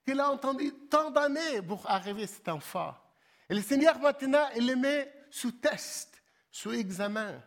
qu'il 0.04 0.20
a 0.20 0.30
entendu 0.30 0.73
tant 0.90 1.11
d'années 1.11 1.62
pour 1.62 1.88
arriver 1.90 2.26
cet 2.26 2.49
enfant. 2.49 2.94
Et 3.49 3.54
le 3.54 3.62
Seigneur 3.62 3.99
maintenant, 3.99 4.49
il 4.56 4.66
le 4.66 4.76
met 4.76 5.12
sous 5.30 5.52
test, 5.52 6.23
sous 6.50 6.73
examen. 6.73 7.42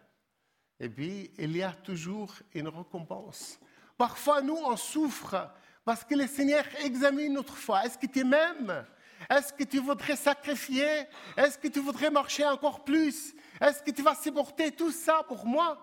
Et 0.79 0.89
puis, 0.89 1.31
il 1.37 1.55
y 1.55 1.63
a 1.63 1.71
toujours 1.71 2.33
une 2.53 2.67
récompense. 2.67 3.59
Parfois, 3.97 4.41
nous, 4.41 4.55
on 4.55 4.77
souffre 4.77 5.49
parce 5.87 6.03
que 6.03 6.15
le 6.15 6.27
Seigneur 6.27 6.65
examine 6.83 7.31
notre 7.31 7.55
foi. 7.55 7.85
Est-ce 7.85 7.97
que 7.97 8.07
tu 8.07 8.25
m'aimes 8.25 8.85
Est-ce 9.29 9.53
que 9.53 9.63
tu 9.63 9.79
voudrais 9.79 10.17
sacrifier? 10.17 11.05
Est-ce 11.37 11.57
que 11.57 11.69
tu 11.69 11.79
voudrais 11.79 12.11
marcher 12.11 12.43
encore 12.45 12.83
plus? 12.83 13.33
Est-ce 13.61 13.81
que 13.81 13.91
tu 13.91 14.01
vas 14.01 14.13
supporter 14.13 14.73
tout 14.73 14.91
ça 14.91 15.23
pour 15.29 15.45
moi? 15.45 15.79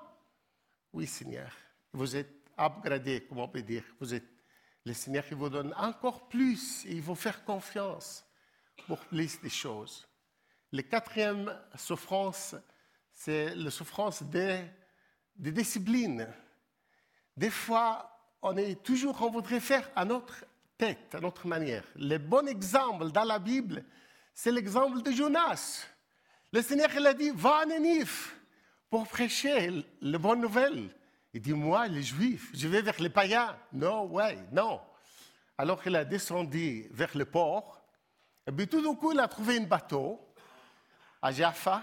Oui, 0.92 1.06
Seigneur. 1.06 1.50
Vous 1.90 2.14
êtes 2.14 2.50
upgradé, 2.58 3.24
comment 3.26 3.44
on 3.44 3.48
peut 3.48 3.62
dire. 3.62 3.82
Vous 3.98 4.12
êtes 4.12 4.28
Le 4.84 4.92
Seigneur 4.92 5.24
il 5.30 5.38
vous 5.38 5.48
donne 5.48 5.72
encore 5.74 6.28
plus 6.28 6.84
et 6.84 6.96
il 6.96 7.00
vous 7.00 7.14
faire 7.14 7.42
confiance 7.42 8.26
pour 8.86 8.98
plus 9.06 9.40
des 9.40 9.48
choses. 9.48 10.06
La 10.70 10.82
quatrième 10.82 11.50
souffrance, 11.76 12.54
c'est 13.14 13.54
la 13.54 13.70
souffrance 13.70 14.22
des, 14.22 14.66
des 15.34 15.52
disciplines. 15.52 16.28
Des 17.34 17.48
fois, 17.48 18.13
on 18.44 18.56
est 18.58 18.82
toujours, 18.82 19.20
on 19.22 19.30
voudrait 19.30 19.58
faire 19.58 19.90
à 19.96 20.04
notre 20.04 20.44
tête, 20.76 21.14
à 21.14 21.20
notre 21.20 21.46
manière. 21.46 21.82
Le 21.96 22.18
bon 22.18 22.46
exemple 22.46 23.10
dans 23.10 23.24
la 23.24 23.38
Bible, 23.38 23.82
c'est 24.34 24.52
l'exemple 24.52 25.00
de 25.00 25.10
Jonas. 25.10 25.86
Le 26.52 26.60
Seigneur 26.60 26.90
il 26.94 27.06
a 27.06 27.14
dit, 27.14 27.30
va 27.30 27.62
à 27.62 27.64
Nénif 27.64 28.36
pour 28.90 29.08
prêcher 29.08 29.82
la 30.02 30.18
bonne 30.18 30.42
nouvelle. 30.42 30.90
Il 31.32 31.40
dit, 31.40 31.54
moi, 31.54 31.88
les 31.88 32.02
Juifs, 32.02 32.50
je 32.52 32.68
vais 32.68 32.82
vers 32.82 33.00
les 33.00 33.08
païens. 33.08 33.56
Non, 33.72 34.04
ouais, 34.04 34.38
non. 34.52 34.78
Alors 35.56 35.80
il 35.86 35.96
a 35.96 36.04
descendu 36.04 36.86
vers 36.90 37.16
le 37.16 37.24
port. 37.24 37.80
Et 38.46 38.52
puis 38.52 38.68
tout 38.68 38.82
d'un 38.82 38.94
coup, 38.94 39.12
il 39.12 39.20
a 39.20 39.26
trouvé 39.26 39.56
un 39.56 39.64
bateau 39.64 40.20
à 41.22 41.32
Jaffa. 41.32 41.82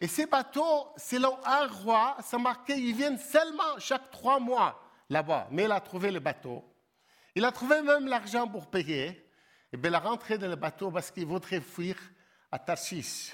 Et 0.00 0.06
ces 0.06 0.24
bateaux, 0.24 0.88
selon 0.96 1.36
un 1.44 1.66
roi, 1.66 2.16
ça 2.22 2.38
marquait, 2.38 2.80
ils 2.80 2.96
viennent 2.96 3.18
seulement 3.18 3.78
chaque 3.78 4.10
trois 4.10 4.40
mois 4.40 4.82
là-bas. 5.10 5.48
Mais 5.50 5.64
il 5.64 5.72
a 5.72 5.80
trouvé 5.80 6.10
le 6.10 6.20
bateau. 6.20 6.64
Il 7.34 7.44
a 7.44 7.52
trouvé 7.52 7.82
même 7.82 8.06
l'argent 8.06 8.48
pour 8.48 8.70
payer. 8.70 9.26
Et 9.72 9.76
bien, 9.76 9.90
il 9.90 9.94
a 9.94 10.00
rentré 10.00 10.38
dans 10.38 10.48
le 10.48 10.56
bateau 10.56 10.90
parce 10.90 11.10
qu'il 11.10 11.26
voudrait 11.26 11.60
fuir 11.60 11.96
à 12.50 12.58
Tarsis. 12.58 13.32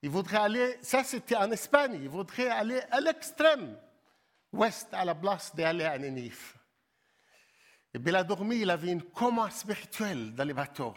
Il 0.00 0.10
voudrait 0.10 0.38
aller, 0.38 0.78
ça 0.80 1.04
c'était 1.04 1.36
en 1.36 1.50
Espagne, 1.52 1.98
il 2.02 2.08
voudrait 2.08 2.48
aller 2.48 2.80
à 2.90 3.00
l'extrême 3.00 3.76
ouest 4.52 4.88
à 4.92 5.04
la 5.04 5.14
place 5.14 5.54
d'aller 5.54 5.84
à 5.84 5.96
Nénif. 5.96 6.56
Et 7.94 7.98
bien, 7.98 8.12
il 8.12 8.16
a 8.16 8.24
dormi, 8.24 8.60
il 8.60 8.70
avait 8.70 8.90
une 8.90 9.02
coma 9.02 9.50
spirituelle 9.50 10.34
dans 10.34 10.44
les 10.44 10.54
bateaux. 10.54 10.94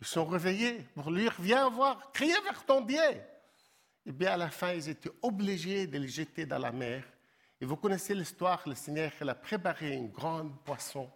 Ils 0.00 0.06
sont 0.06 0.24
réveillés 0.24 0.86
pour 0.94 1.10
lui 1.10 1.22
dire 1.22 1.34
Viens 1.38 1.68
voir, 1.68 2.12
criez 2.12 2.40
vers 2.44 2.64
ton 2.64 2.80
Dieu. 2.80 3.00
Et 4.06 4.12
bien, 4.12 4.32
à 4.32 4.36
la 4.36 4.50
fin, 4.50 4.72
ils 4.72 4.88
étaient 4.88 5.10
obligés 5.22 5.86
de 5.86 5.98
les 5.98 6.08
jeter 6.08 6.46
dans 6.46 6.58
la 6.58 6.72
mer. 6.72 7.04
Et 7.60 7.64
vous 7.64 7.76
connaissez 7.76 8.14
l'histoire, 8.14 8.62
le 8.66 8.74
Seigneur 8.74 9.10
il 9.20 9.28
a 9.28 9.34
préparé 9.34 9.94
une 9.94 10.10
grande 10.10 10.52
poisson. 10.64 11.10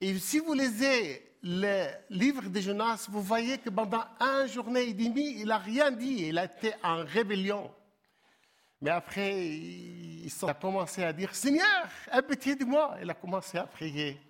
Et 0.00 0.18
si 0.18 0.38
vous 0.38 0.54
lisez 0.54 1.36
le 1.42 1.88
livre 2.10 2.48
de 2.48 2.60
Jonas, 2.60 3.06
vous 3.10 3.22
voyez 3.22 3.58
que 3.58 3.68
pendant 3.68 4.04
un 4.20 4.46
journée 4.46 4.88
et 4.88 4.94
demie, 4.94 5.40
il 5.40 5.46
n'a 5.46 5.58
rien 5.58 5.90
dit, 5.90 6.26
il 6.28 6.38
a 6.38 6.46
été 6.46 6.72
en 6.82 7.04
rébellion. 7.04 7.70
Mais 8.80 8.90
après, 8.90 9.46
il 9.46 10.30
a 10.46 10.54
commencé 10.54 11.02
à 11.04 11.12
dire 11.12 11.34
Seigneur, 11.34 11.88
aie 12.12 12.22
pitié 12.22 12.54
de 12.54 12.64
moi. 12.64 12.96
Il 13.00 13.10
a 13.10 13.14
commencé 13.14 13.58
à 13.58 13.64
prier. 13.64 14.20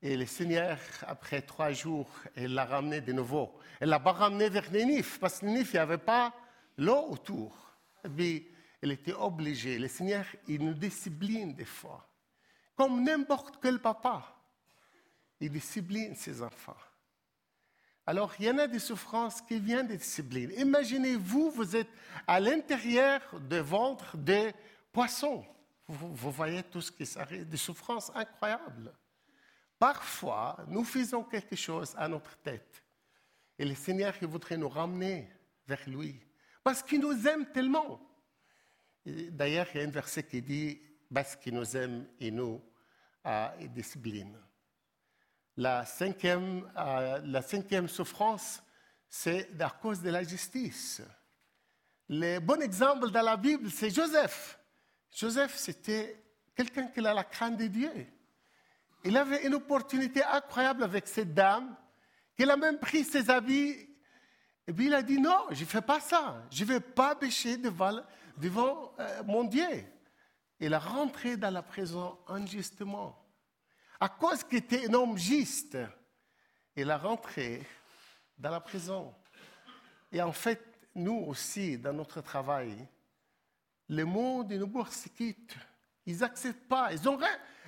Et 0.00 0.16
le 0.16 0.26
Seigneur, 0.26 0.78
après 1.06 1.42
trois 1.42 1.70
jours, 1.72 2.08
il 2.36 2.54
l'a 2.54 2.64
ramené 2.64 3.00
de 3.00 3.12
nouveau. 3.12 3.58
Il 3.80 3.88
l'a 3.88 4.00
pas 4.00 4.12
ramené 4.12 4.48
vers 4.48 4.70
Nénif, 4.70 5.18
parce 5.18 5.40
que 5.40 5.46
Nénif, 5.46 5.72
il 5.72 5.76
n'y 5.76 5.80
avait 5.80 5.98
pas 5.98 6.34
l'eau 6.76 7.08
autour. 7.10 7.54
Et 8.04 8.08
puis, 8.08 8.48
il 8.82 8.90
était 8.90 9.14
obligé. 9.14 9.78
Le 9.78 9.88
Seigneur, 9.88 10.26
il 10.48 10.64
nous 10.64 10.74
discipline 10.74 11.54
des 11.54 11.64
fois. 11.64 12.06
Comme 12.74 13.04
n'importe 13.04 13.58
quel 13.62 13.80
papa. 13.80 14.36
Il 15.40 15.50
discipline 15.50 16.14
ses 16.14 16.42
enfants. 16.42 16.76
Alors, 18.04 18.32
il 18.38 18.46
y 18.46 18.50
en 18.50 18.58
a 18.58 18.66
des 18.66 18.80
souffrances 18.80 19.40
qui 19.40 19.60
viennent 19.60 19.86
des 19.86 19.96
disciplines. 19.96 20.52
Imaginez-vous, 20.56 21.50
vous 21.50 21.76
êtes 21.76 21.90
à 22.26 22.40
l'intérieur 22.40 23.20
de 23.48 23.58
ventre 23.58 24.16
des 24.16 24.52
poissons. 24.92 25.44
Vous, 25.86 26.30
voyez 26.30 26.62
tout 26.64 26.80
ce 26.80 26.90
qui 26.90 27.06
s'arrête, 27.06 27.48
des 27.48 27.56
souffrances 27.56 28.10
incroyables. 28.14 28.92
Parfois, 29.78 30.56
nous 30.68 30.84
faisons 30.84 31.22
quelque 31.22 31.56
chose 31.56 31.94
à 31.96 32.08
notre 32.08 32.36
tête. 32.38 32.82
Et 33.58 33.64
le 33.64 33.74
Seigneur 33.74 34.14
il 34.20 34.26
voudrait 34.26 34.56
nous 34.56 34.68
ramener 34.68 35.28
vers 35.66 35.88
lui. 35.88 36.20
Parce 36.64 36.82
qu'il 36.82 37.00
nous 37.00 37.26
aime 37.28 37.46
tellement. 37.46 38.00
D'ailleurs, 39.04 39.66
il 39.74 39.80
y 39.80 39.84
a 39.84 39.86
un 39.86 39.90
verset 39.90 40.22
qui 40.22 40.42
dit 40.42 40.80
Parce 41.12 41.36
qu'il 41.36 41.54
nous 41.54 41.76
aime, 41.76 42.06
il 42.20 42.34
nous 42.34 42.62
a 43.24 43.54
discipline. 43.74 44.36
La 45.56 45.84
cinquième, 45.84 46.70
euh, 46.76 47.20
la 47.24 47.42
cinquième 47.42 47.88
souffrance, 47.88 48.62
c'est 49.08 49.60
à 49.60 49.70
cause 49.70 50.00
de 50.00 50.10
la 50.10 50.22
justice. 50.22 51.02
Le 52.08 52.38
bon 52.38 52.60
exemple 52.62 53.10
dans 53.10 53.22
la 53.22 53.36
Bible, 53.36 53.70
c'est 53.70 53.90
Joseph. 53.90 54.58
Joseph, 55.14 55.54
c'était 55.56 56.22
quelqu'un 56.54 56.86
qui 56.86 57.00
a 57.00 57.12
la 57.14 57.24
crainte 57.24 57.58
de 57.58 57.66
Dieu. 57.66 58.06
Il 59.04 59.16
avait 59.16 59.46
une 59.46 59.54
opportunité 59.54 60.22
incroyable 60.24 60.84
avec 60.84 61.06
cette 61.06 61.34
dame, 61.34 61.76
qu'il 62.36 62.50
a 62.50 62.56
même 62.56 62.78
pris 62.78 63.04
ses 63.04 63.28
habits, 63.28 63.76
et 64.66 64.72
puis 64.72 64.86
il 64.86 64.94
a 64.94 65.02
dit 65.02 65.20
non, 65.20 65.46
je 65.50 65.60
ne 65.60 65.68
fais 65.68 65.82
pas 65.82 66.00
ça, 66.00 66.42
je 66.50 66.64
ne 66.64 66.68
vais 66.68 66.80
pas 66.80 67.14
pécher 67.14 67.56
devant, 67.56 68.00
devant 68.36 68.92
euh, 68.98 69.22
mon 69.24 69.44
Dieu. 69.44 69.84
Il 70.60 70.74
a 70.74 70.78
rentré 70.78 71.36
dans 71.36 71.50
la 71.50 71.62
prison 71.62 72.18
injustement 72.28 73.22
à 74.02 74.08
cause 74.08 74.42
qu'il 74.42 74.58
était 74.58 74.88
un 74.88 74.94
homme 74.94 75.16
juste, 75.16 75.78
il 76.74 76.90
a 76.90 76.98
rentré 76.98 77.64
dans 78.36 78.50
la 78.50 78.58
prison. 78.58 79.14
Et 80.10 80.20
en 80.20 80.32
fait, 80.32 80.60
nous 80.92 81.24
aussi, 81.28 81.78
dans 81.78 81.92
notre 81.92 82.20
travail, 82.20 82.76
le 83.88 84.04
monde 84.04 84.50
nous 84.54 84.66
persécute. 84.66 85.54
Ils 86.04 86.18
n'acceptent 86.18 86.66
pas. 86.66 86.92
Ils 86.92 87.08
ont 87.08 87.16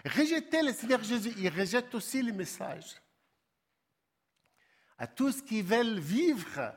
rejeté 0.05 0.61
le 0.61 0.72
Seigneur 0.72 1.05
Jésus. 1.05 1.33
Ils 1.38 1.50
rejettent 1.50 1.94
aussi 1.94 2.20
le 2.20 2.33
message. 2.33 3.00
À 4.98 5.07
tous 5.07 5.40
qui 5.40 5.62
veulent 5.62 6.00
vivre 6.00 6.74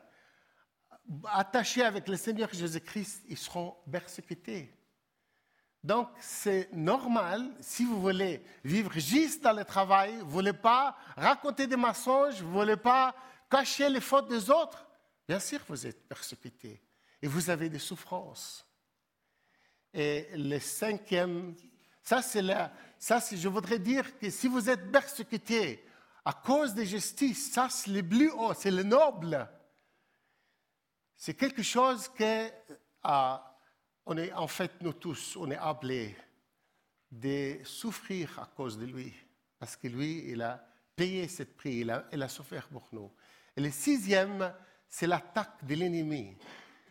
attachés 1.25 1.83
avec 1.83 2.07
le 2.07 2.17
Seigneur 2.17 2.49
Jésus-Christ, 2.51 3.23
ils 3.29 3.37
seront 3.37 3.75
persécutés. 3.91 4.73
Donc, 5.83 6.09
c'est 6.19 6.69
normal, 6.73 7.49
si 7.61 7.85
vous 7.85 8.01
voulez 8.01 8.43
vivre 8.63 8.91
juste 8.93 9.43
dans 9.43 9.53
le 9.53 9.63
travail, 9.63 10.17
vous 10.17 10.25
ne 10.25 10.31
voulez 10.31 10.53
pas 10.53 10.97
raconter 11.15 11.67
des 11.67 11.75
mensonges, 11.75 12.41
vous 12.41 12.49
ne 12.49 12.59
voulez 12.63 12.77
pas 12.77 13.15
cacher 13.49 13.89
les 13.89 14.01
fautes 14.01 14.27
des 14.27 14.49
autres, 14.49 14.85
bien 15.27 15.39
sûr, 15.39 15.59
vous 15.69 15.85
êtes 15.85 16.07
persécuté 16.07 16.81
et 17.21 17.27
vous 17.27 17.49
avez 17.49 17.69
des 17.69 17.79
souffrances. 17.79 18.65
Et 19.93 20.27
le 20.35 20.59
cinquième, 20.59 21.55
ça 22.03 22.21
c'est 22.21 22.41
là, 22.41 22.73
ça 22.99 23.21
c'est, 23.21 23.37
je 23.37 23.47
voudrais 23.47 23.79
dire 23.79 24.17
que 24.19 24.29
si 24.29 24.47
vous 24.47 24.69
êtes 24.69 24.91
persécuté 24.91 25.85
à 26.25 26.33
cause 26.33 26.73
de 26.73 26.83
justice, 26.83 27.51
ça 27.53 27.67
c'est 27.69 27.91
le 27.91 28.03
plus 28.03 28.29
haut, 28.31 28.53
c'est 28.53 28.71
le 28.71 28.83
noble. 28.83 29.47
C'est 31.17 31.33
quelque 31.33 31.63
chose 31.63 32.07
que 32.07 32.49
à 33.03 33.43
on 34.09 34.17
est 34.17 34.31
en 34.31 34.47
fait, 34.47 34.71
nous 34.81 34.93
tous, 34.93 35.35
on 35.35 35.51
est 35.51 35.57
appelés 35.57 36.15
de 37.11 37.57
souffrir 37.63 38.39
à 38.39 38.45
cause 38.55 38.77
de 38.77 38.85
lui. 38.85 39.13
Parce 39.59 39.75
que 39.75 39.87
lui, 39.87 40.23
il 40.29 40.41
a 40.41 40.65
payé 40.95 41.27
ce 41.27 41.43
prix, 41.43 41.79
il 41.79 41.91
a, 41.91 42.05
il 42.13 42.23
a 42.23 42.29
souffert 42.29 42.69
pour 42.69 42.87
nous. 42.93 43.11
Et 43.55 43.61
le 43.61 43.69
sixième, 43.69 44.53
c'est 44.87 45.07
l'attaque 45.07 45.65
de 45.65 45.75
l'ennemi. 45.75 46.37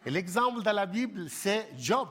Et 0.04 0.10
l'exemple 0.10 0.62
dans 0.62 0.72
la 0.72 0.84
Bible, 0.84 1.30
c'est 1.30 1.70
Job. 1.78 2.08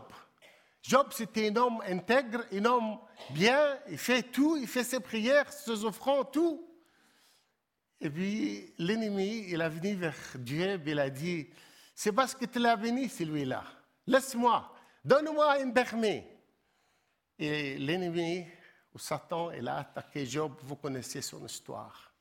Job, 0.81 1.07
c'était 1.11 1.49
un 1.49 1.55
homme 1.55 1.81
intègre, 1.87 2.43
un 2.51 2.65
homme 2.65 2.97
bien, 3.29 3.77
il 3.89 3.97
fait 3.97 4.23
tout, 4.23 4.57
il 4.57 4.67
fait 4.67 4.83
ses 4.83 4.99
prières, 4.99 5.51
ses 5.51 5.83
offrandes, 5.83 6.31
tout. 6.31 6.67
Et 8.01 8.09
puis 8.09 8.73
l'ennemi, 8.79 9.45
il 9.49 9.61
a 9.61 9.69
venu 9.69 9.93
vers 9.93 10.17
Dieu, 10.35 10.81
il 10.85 10.99
a 10.99 11.09
dit, 11.09 11.47
c'est 11.95 12.11
parce 12.11 12.35
que 12.35 12.45
tu 12.45 12.59
l'as 12.59 12.75
béni, 12.75 13.07
celui-là. 13.07 13.63
Laisse-moi. 14.05 14.71
Donne-moi 15.03 15.61
un 15.61 15.71
permis. 15.71 16.23
Et 17.39 17.77
l'ennemi, 17.77 18.45
ou 18.93 18.99
Satan, 18.99 19.51
il 19.51 19.67
a 19.67 19.77
attaqué 19.77 20.25
Job. 20.25 20.53
Vous 20.63 20.75
connaissez 20.75 21.21
son 21.21 21.45
histoire. 21.45 22.13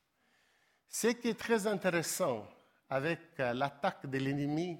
Ce 0.88 1.08
qui 1.08 1.28
est 1.28 1.38
très 1.38 1.66
intéressant 1.66 2.46
avec 2.88 3.20
euh, 3.40 3.52
l'attaque 3.52 4.06
de 4.06 4.18
l'ennemi, 4.18 4.78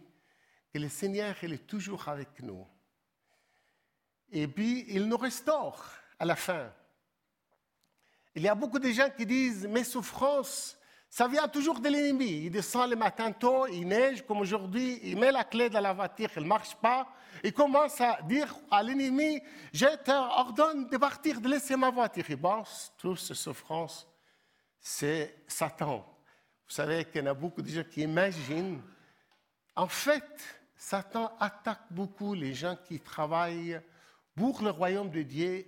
que 0.72 0.78
le 0.78 0.88
Seigneur 0.88 1.35
il 1.42 1.54
est 1.54 1.66
toujours 1.66 2.09
avec 2.09 2.40
nous. 2.40 2.64
Et 4.30 4.46
puis, 4.46 4.85
il 4.88 5.07
nous 5.07 5.16
restaure 5.16 5.85
à 6.18 6.24
la 6.24 6.37
fin. 6.37 6.72
Il 8.37 8.42
y 8.42 8.48
a 8.48 8.54
beaucoup 8.54 8.78
de 8.78 8.90
gens 8.90 9.11
qui 9.11 9.26
disent, 9.26 9.66
mes 9.66 9.85
souffrances, 9.85 10.76
ça 11.14 11.29
vient 11.29 11.46
toujours 11.46 11.79
de 11.79 11.88
l'ennemi. 11.88 12.46
Il 12.46 12.50
descend 12.50 12.90
le 12.90 12.96
matin 12.96 13.31
tôt, 13.31 13.68
il 13.68 13.87
neige 13.87 14.27
comme 14.27 14.38
aujourd'hui, 14.38 14.98
il 15.05 15.16
met 15.16 15.31
la 15.31 15.44
clé 15.44 15.70
dans 15.70 15.79
la 15.79 15.92
voiture, 15.92 16.29
elle 16.35 16.42
ne 16.42 16.48
marche 16.48 16.74
pas. 16.74 17.07
Il 17.44 17.53
commence 17.53 18.00
à 18.00 18.18
dire 18.22 18.53
à 18.68 18.83
l'ennemi, 18.83 19.40
je 19.72 19.87
t'ordonne 20.03 20.88
de 20.88 20.96
partir, 20.96 21.40
de 21.40 21.48
laisser 21.48 21.77
ma 21.77 21.90
voiture. 21.90 22.24
Il 22.29 22.37
pense, 22.37 22.92
toutes 22.98 23.20
ces 23.20 23.35
souffrances, 23.35 24.09
c'est 24.81 25.44
Satan. 25.46 25.98
Vous 26.66 26.74
savez 26.74 27.05
qu'il 27.05 27.20
y 27.20 27.24
en 27.24 27.31
a 27.31 27.35
beaucoup 27.35 27.62
de 27.62 27.68
gens 27.68 27.85
qui 27.88 28.00
imaginent. 28.00 28.83
En 29.77 29.87
fait, 29.87 30.42
Satan 30.74 31.31
attaque 31.38 31.92
beaucoup 31.92 32.35
les 32.35 32.55
gens 32.55 32.77
qui 32.88 32.98
travaillent 32.98 33.81
pour 34.35 34.62
le 34.62 34.70
royaume 34.70 35.12
de 35.12 35.22
Dieu 35.22 35.64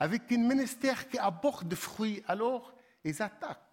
avec 0.00 0.32
un 0.32 0.38
ministère 0.38 1.06
qui 1.06 1.18
apporte 1.18 1.68
des 1.68 1.76
fruits. 1.76 2.24
Alors, 2.26 2.72
ils 3.04 3.20
attaquent. 3.20 3.65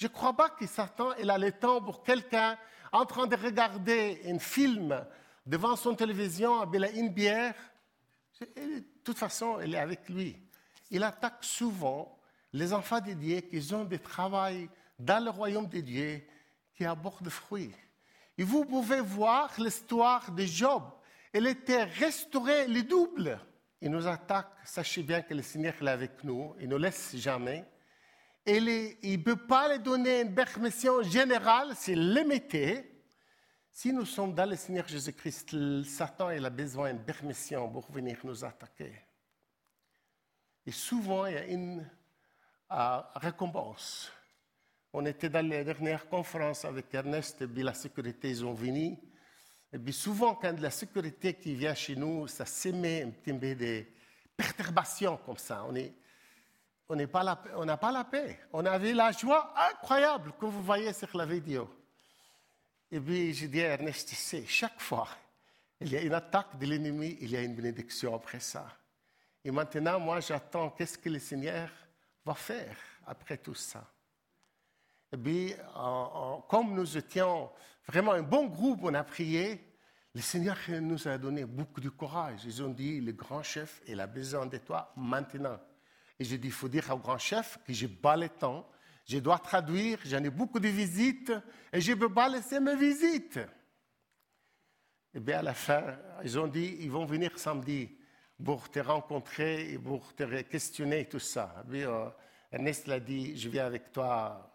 Je 0.00 0.06
ne 0.06 0.12
crois 0.12 0.32
pas 0.32 0.48
que 0.48 0.66
Satan 0.66 1.10
il 1.20 1.28
a 1.28 1.36
le 1.36 1.52
temps 1.52 1.82
pour 1.82 2.02
quelqu'un 2.02 2.56
en 2.90 3.04
train 3.04 3.26
de 3.26 3.36
regarder 3.36 4.22
un 4.24 4.38
film 4.38 5.04
devant 5.44 5.76
son 5.76 5.94
télévision 5.94 6.58
avec 6.58 6.96
une 6.96 7.10
bière. 7.10 7.54
De 8.40 8.82
toute 9.04 9.18
façon, 9.18 9.60
il 9.60 9.74
est 9.74 9.78
avec 9.78 10.08
lui. 10.08 10.38
Il 10.90 11.04
attaque 11.04 11.44
souvent 11.44 12.18
les 12.54 12.72
enfants 12.72 13.02
de 13.02 13.12
Dieu 13.12 13.42
qui 13.42 13.74
ont 13.74 13.84
des 13.84 13.98
travail 13.98 14.70
dans 14.98 15.22
le 15.22 15.30
royaume 15.30 15.68
de 15.68 15.80
Dieu 15.80 16.22
qui 16.74 16.86
aborde 16.86 17.28
fruits. 17.28 17.74
Et 18.38 18.42
vous 18.42 18.64
pouvez 18.64 19.02
voir 19.02 19.52
l'histoire 19.58 20.32
de 20.32 20.44
Job. 20.44 20.82
Il 21.34 21.46
était 21.46 21.84
restauré 21.84 22.66
le 22.68 22.84
double. 22.84 23.38
Il 23.82 23.90
nous 23.90 24.06
attaque. 24.06 24.48
Sachez 24.64 25.02
bien 25.02 25.20
que 25.20 25.34
le 25.34 25.42
Seigneur 25.42 25.74
est 25.78 25.88
avec 25.88 26.24
nous. 26.24 26.54
Il 26.58 26.68
ne 26.68 26.70
nous 26.70 26.78
laisse 26.78 27.14
jamais. 27.16 27.66
Il 28.46 28.64
ne 28.64 29.16
peut 29.22 29.36
pas 29.36 29.72
lui 29.72 29.82
donner 29.82 30.22
une 30.22 30.34
permission 30.34 31.02
générale 31.02 31.74
s'il 31.76 32.12
limité. 32.12 33.04
Si 33.70 33.92
nous 33.92 34.04
sommes 34.04 34.34
dans 34.34 34.48
le 34.48 34.56
Seigneur 34.56 34.86
Jésus-Christ, 34.88 35.84
Satan 35.84 36.28
a 36.28 36.50
besoin 36.50 36.92
d'une 36.92 37.04
permission 37.04 37.70
pour 37.70 37.90
venir 37.90 38.18
nous 38.24 38.44
attaquer. 38.44 38.92
Et 40.66 40.72
souvent, 40.72 41.26
il 41.26 41.34
y 41.34 41.38
a 41.38 41.46
une 41.46 41.88
euh, 42.72 43.00
récompense. 43.14 44.12
On 44.92 45.06
était 45.06 45.28
dans 45.28 45.46
les 45.46 45.64
dernières 45.64 46.08
conférences 46.08 46.64
avec 46.64 46.92
Ernest, 46.92 47.40
et 47.42 47.46
puis 47.46 47.62
la 47.62 47.74
sécurité, 47.74 48.30
ils 48.30 48.44
ont 48.44 48.54
venu. 48.54 48.98
Et 49.72 49.78
puis 49.78 49.92
souvent, 49.92 50.34
quand 50.34 50.58
la 50.58 50.70
sécurité 50.70 51.34
qui 51.34 51.54
vient 51.54 51.74
chez 51.74 51.94
nous, 51.94 52.26
ça 52.26 52.44
s'émet 52.44 53.02
un 53.02 53.10
petit 53.10 53.32
peu 53.32 53.54
de 53.54 53.84
perturbations 54.36 55.16
comme 55.18 55.38
ça. 55.38 55.64
On 56.90 56.96
n'a 56.96 57.06
pas, 57.76 57.92
la, 57.92 58.04
paix. 58.04 58.40
On 58.52 58.66
avait 58.66 58.92
la 58.92 59.12
joie 59.12 59.54
incroyable 59.70 60.32
que 60.38 60.44
vous 60.44 60.62
voyez 60.62 60.92
sur 60.92 61.16
la 61.16 61.24
vidéo. 61.24 61.70
Et 62.90 62.98
puis, 62.98 63.32
j'ai 63.32 63.46
dit 63.46 63.62
à 63.62 63.74
Ernest, 63.74 64.08
tu 64.08 64.16
sais, 64.16 64.44
chaque 64.44 64.80
fois, 64.80 65.06
il 65.80 65.92
y 65.92 65.96
a 65.96 66.02
une 66.02 66.14
attaque 66.14 66.58
de 66.58 66.66
l'ennemi, 66.66 67.16
il 67.20 67.30
y 67.30 67.36
a 67.36 67.42
une 67.42 67.54
bénédiction 67.54 68.12
après 68.12 68.40
ça. 68.40 68.66
Et 69.44 69.52
maintenant, 69.52 70.00
moi, 70.00 70.18
j'attends 70.18 70.70
qu'est-ce 70.70 70.98
que 70.98 71.08
le 71.08 71.20
Seigneur 71.20 71.70
va 72.24 72.34
faire 72.34 72.76
après 73.06 73.38
tout 73.38 73.54
ça. 73.54 73.84
Et 75.12 75.16
puis, 75.16 75.54
comme 76.48 76.74
nous 76.74 76.96
étions 76.98 77.50
vraiment 77.86 78.12
un 78.12 78.22
bon 78.22 78.46
groupe, 78.46 78.80
on 78.82 78.94
a 78.94 79.04
prié. 79.04 79.64
Le 80.12 80.20
Seigneur 80.20 80.56
nous 80.80 81.06
a 81.06 81.16
donné 81.18 81.44
beaucoup 81.44 81.80
de 81.80 81.88
courage. 81.88 82.44
Ils 82.44 82.60
ont 82.64 82.70
dit, 82.70 83.00
le 83.00 83.12
grand 83.12 83.44
chef, 83.44 83.80
il 83.86 84.00
a 84.00 84.08
besoin 84.08 84.46
de 84.46 84.58
toi 84.58 84.92
maintenant. 84.96 85.60
Et 86.20 86.24
j'ai 86.24 86.38
dit, 86.38 86.48
il 86.48 86.52
faut 86.52 86.68
dire 86.68 86.88
au 86.90 86.98
grand 86.98 87.18
chef 87.18 87.58
que 87.66 87.72
je 87.72 87.88
pas 87.88 88.16
le 88.16 88.28
temps, 88.28 88.64
je 89.08 89.18
dois 89.18 89.38
traduire, 89.38 89.98
j'en 90.04 90.22
ai 90.22 90.30
beaucoup 90.30 90.60
de 90.60 90.68
visites 90.68 91.32
et 91.72 91.80
je 91.80 91.90
ne 91.90 91.96
peux 91.96 92.12
pas 92.12 92.28
laisser 92.28 92.60
mes 92.60 92.76
visites. 92.76 93.40
Et 95.12 95.18
bien 95.18 95.40
à 95.40 95.42
la 95.42 95.54
fin, 95.54 95.98
ils 96.22 96.38
ont 96.38 96.46
dit, 96.46 96.76
ils 96.80 96.90
vont 96.90 97.06
venir 97.06 97.36
samedi 97.36 97.90
pour 98.44 98.70
te 98.70 98.78
rencontrer 98.78 99.72
et 99.72 99.78
pour 99.78 100.14
te 100.14 100.42
questionner 100.42 101.06
tout 101.06 101.18
ça. 101.18 101.64
Et 101.64 101.68
puis, 101.68 101.84
euh, 101.84 102.08
Ernest 102.52 102.86
l'a 102.86 103.00
dit, 103.00 103.36
je 103.36 103.48
viens 103.48 103.66
avec 103.66 103.90
toi 103.90 104.46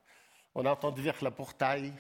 on 0.56 0.66
a 0.66 0.72
entendu 0.72 1.02
vers 1.02 1.22
le 1.22 1.32
portail. 1.32 1.94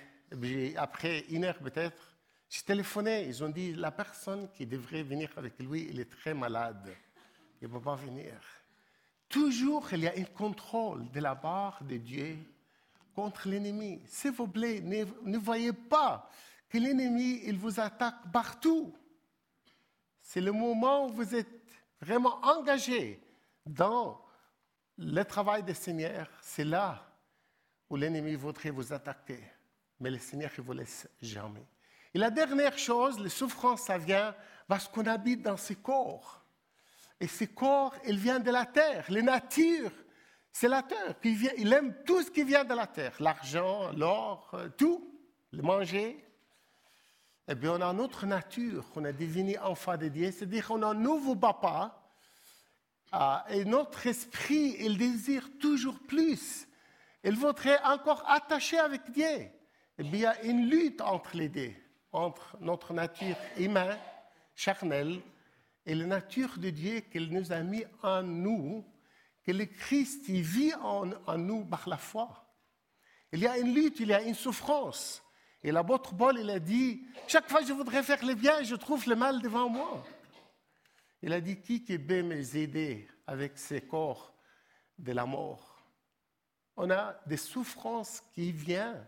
après 0.77 1.25
une 1.29 1.43
heure 1.43 1.59
peut-être, 1.59 2.15
j'ai 2.49 2.61
téléphoné. 2.61 3.25
Ils 3.27 3.43
ont 3.43 3.49
dit 3.49 3.73
la 3.73 3.91
personne 3.91 4.49
qui 4.53 4.65
devrait 4.65 5.03
venir 5.03 5.29
avec 5.35 5.59
lui, 5.59 5.87
il 5.89 5.99
est 5.99 6.09
très 6.09 6.33
malade. 6.33 6.95
Il 7.61 7.67
ne 7.67 7.73
peut 7.73 7.81
pas 7.81 7.95
venir. 7.95 8.33
Toujours, 9.35 9.91
il 9.91 9.99
y 9.99 10.07
a 10.07 10.13
un 10.15 10.23
contrôle 10.23 11.11
de 11.11 11.19
la 11.19 11.35
part 11.35 11.83
de 11.83 11.97
Dieu 11.97 12.37
contre 13.13 13.49
l'ennemi. 13.49 14.01
S'il 14.05 14.31
vous 14.31 14.47
plaît, 14.47 14.79
ne, 14.79 15.37
voyez 15.37 15.73
pas 15.73 16.29
que 16.69 16.77
l'ennemi, 16.77 17.41
il 17.43 17.57
vous 17.57 17.81
attaque 17.81 18.31
partout. 18.31 18.95
C'est 20.21 20.39
le 20.39 20.53
moment 20.53 21.07
où 21.07 21.09
vous 21.09 21.35
êtes 21.35 21.49
vraiment 21.99 22.39
engagé 22.45 23.21
dans 23.65 24.21
le 24.97 25.23
travail 25.25 25.63
des 25.63 25.73
Seigneur. 25.73 26.29
C'est 26.39 26.63
là 26.63 27.05
où 27.89 27.97
l'ennemi 27.97 28.35
voudrait 28.35 28.69
vous 28.69 28.93
attaquer. 28.93 29.43
Mais 29.99 30.11
le 30.11 30.19
Seigneur 30.19 30.51
ne 30.57 30.63
vous 30.63 30.71
laisse 30.71 31.09
jamais. 31.21 31.67
Et 32.13 32.19
la 32.19 32.31
dernière 32.31 32.77
chose, 32.77 33.19
les 33.19 33.27
souffrances, 33.27 33.81
ça 33.81 33.97
vient 33.97 34.33
parce 34.65 34.87
qu'on 34.87 35.05
habite 35.05 35.41
dans 35.41 35.57
ce 35.57 35.73
corps. 35.73 36.44
Et 37.19 37.27
ce 37.27 37.45
corps, 37.45 37.95
il 38.05 38.17
vient 38.17 38.39
de 38.39 38.51
la 38.51 38.65
terre. 38.65 39.05
Les 39.09 39.21
natures, 39.21 39.91
c'est 40.51 40.67
la 40.67 40.83
terre. 40.83 41.15
Il 41.23 41.71
aime 41.73 41.95
tout 42.05 42.21
ce 42.21 42.31
qui 42.31 42.43
vient 42.43 42.63
de 42.63 42.73
la 42.73 42.87
terre. 42.87 43.15
L'argent, 43.19 43.91
l'or, 43.93 44.49
euh, 44.53 44.69
tout. 44.69 45.11
Le 45.51 45.61
manger. 45.61 46.21
Eh 47.47 47.55
bien, 47.55 47.73
on 47.73 47.81
a 47.81 47.93
notre 47.93 48.25
nature. 48.25 48.85
On 48.95 49.05
a 49.05 49.11
devenu 49.11 49.57
enfant 49.59 49.97
de 49.97 50.09
Dieu. 50.09 50.31
C'est-à-dire 50.31 50.67
qu'on 50.67 50.81
a 50.81 50.87
un 50.87 50.93
nouveau 50.93 51.35
papa. 51.35 52.01
Ah, 53.11 53.45
et 53.49 53.63
notre 53.63 54.07
esprit, 54.07 54.75
il 54.79 54.97
désire 54.97 55.47
toujours 55.59 55.99
plus 55.99 56.67
il 57.25 57.35
voudrait 57.35 57.83
encore 57.83 58.23
attacher 58.29 58.77
avec 58.77 59.09
Dieu. 59.11 59.49
Eh 59.97 60.03
bien, 60.03 60.11
il 60.13 60.19
y 60.19 60.25
a 60.25 60.43
une 60.43 60.69
lutte 60.69 61.01
entre 61.01 61.35
les 61.35 61.49
deux, 61.49 61.73
entre 62.11 62.55
notre 62.61 62.93
nature 62.93 63.35
humaine, 63.57 63.97
charnelle, 64.55 65.21
et 65.85 65.93
la 65.93 66.05
nature 66.05 66.57
de 66.57 66.69
Dieu 66.69 67.01
qu'il 67.01 67.31
nous 67.31 67.51
a 67.51 67.61
mis 67.61 67.83
en 68.01 68.23
nous, 68.23 68.85
que 69.43 69.51
le 69.51 69.65
Christ 69.65 70.25
vit 70.27 70.73
en, 70.75 71.37
nous 71.37 71.65
par 71.65 71.87
la 71.87 71.97
foi. 71.97 72.47
Il 73.31 73.39
y 73.39 73.47
a 73.47 73.57
une 73.57 73.73
lutte, 73.73 73.99
il 73.99 74.07
y 74.07 74.13
a 74.13 74.21
une 74.21 74.33
souffrance. 74.33 75.23
Et 75.63 75.71
l'apôtre 75.71 76.15
Paul, 76.15 76.39
il 76.39 76.49
a 76.49 76.59
dit, 76.59 77.05
chaque 77.27 77.49
fois 77.49 77.61
que 77.61 77.67
je 77.67 77.73
voudrais 77.73 78.03
faire 78.03 78.25
le 78.25 78.33
bien, 78.33 78.63
je 78.63 78.75
trouve 78.75 79.07
le 79.07 79.15
mal 79.15 79.41
devant 79.41 79.69
moi. 79.69 80.03
Il 81.21 81.33
a 81.33 81.41
dit, 81.41 81.61
qui 81.61 81.79
peut 81.79 82.23
m'aider 82.23 83.07
avec 83.27 83.57
ces 83.57 83.81
corps 83.81 84.33
de 84.97 85.11
la 85.11 85.25
mort? 85.25 85.83
On 86.77 86.89
a 86.89 87.19
des 87.25 87.37
souffrances 87.37 88.23
qui 88.33 88.51
viennent 88.51 89.05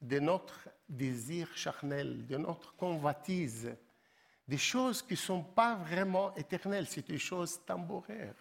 de 0.00 0.18
notre 0.18 0.68
désir 0.88 1.48
charnel, 1.56 2.26
de 2.26 2.36
notre 2.36 2.74
convoitise, 2.76 3.76
des 4.46 4.58
choses 4.58 5.02
qui 5.02 5.14
ne 5.14 5.18
sont 5.18 5.42
pas 5.42 5.74
vraiment 5.74 6.34
éternelles, 6.36 6.86
c'est 6.88 7.06
des 7.06 7.18
choses 7.18 7.60
temporaires. 7.64 8.34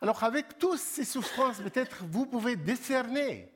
Alors 0.00 0.22
avec 0.22 0.58
toutes 0.58 0.78
ces 0.78 1.04
souffrances, 1.04 1.58
peut-être 1.58 2.04
vous 2.04 2.26
pouvez 2.26 2.56
discerner 2.56 3.52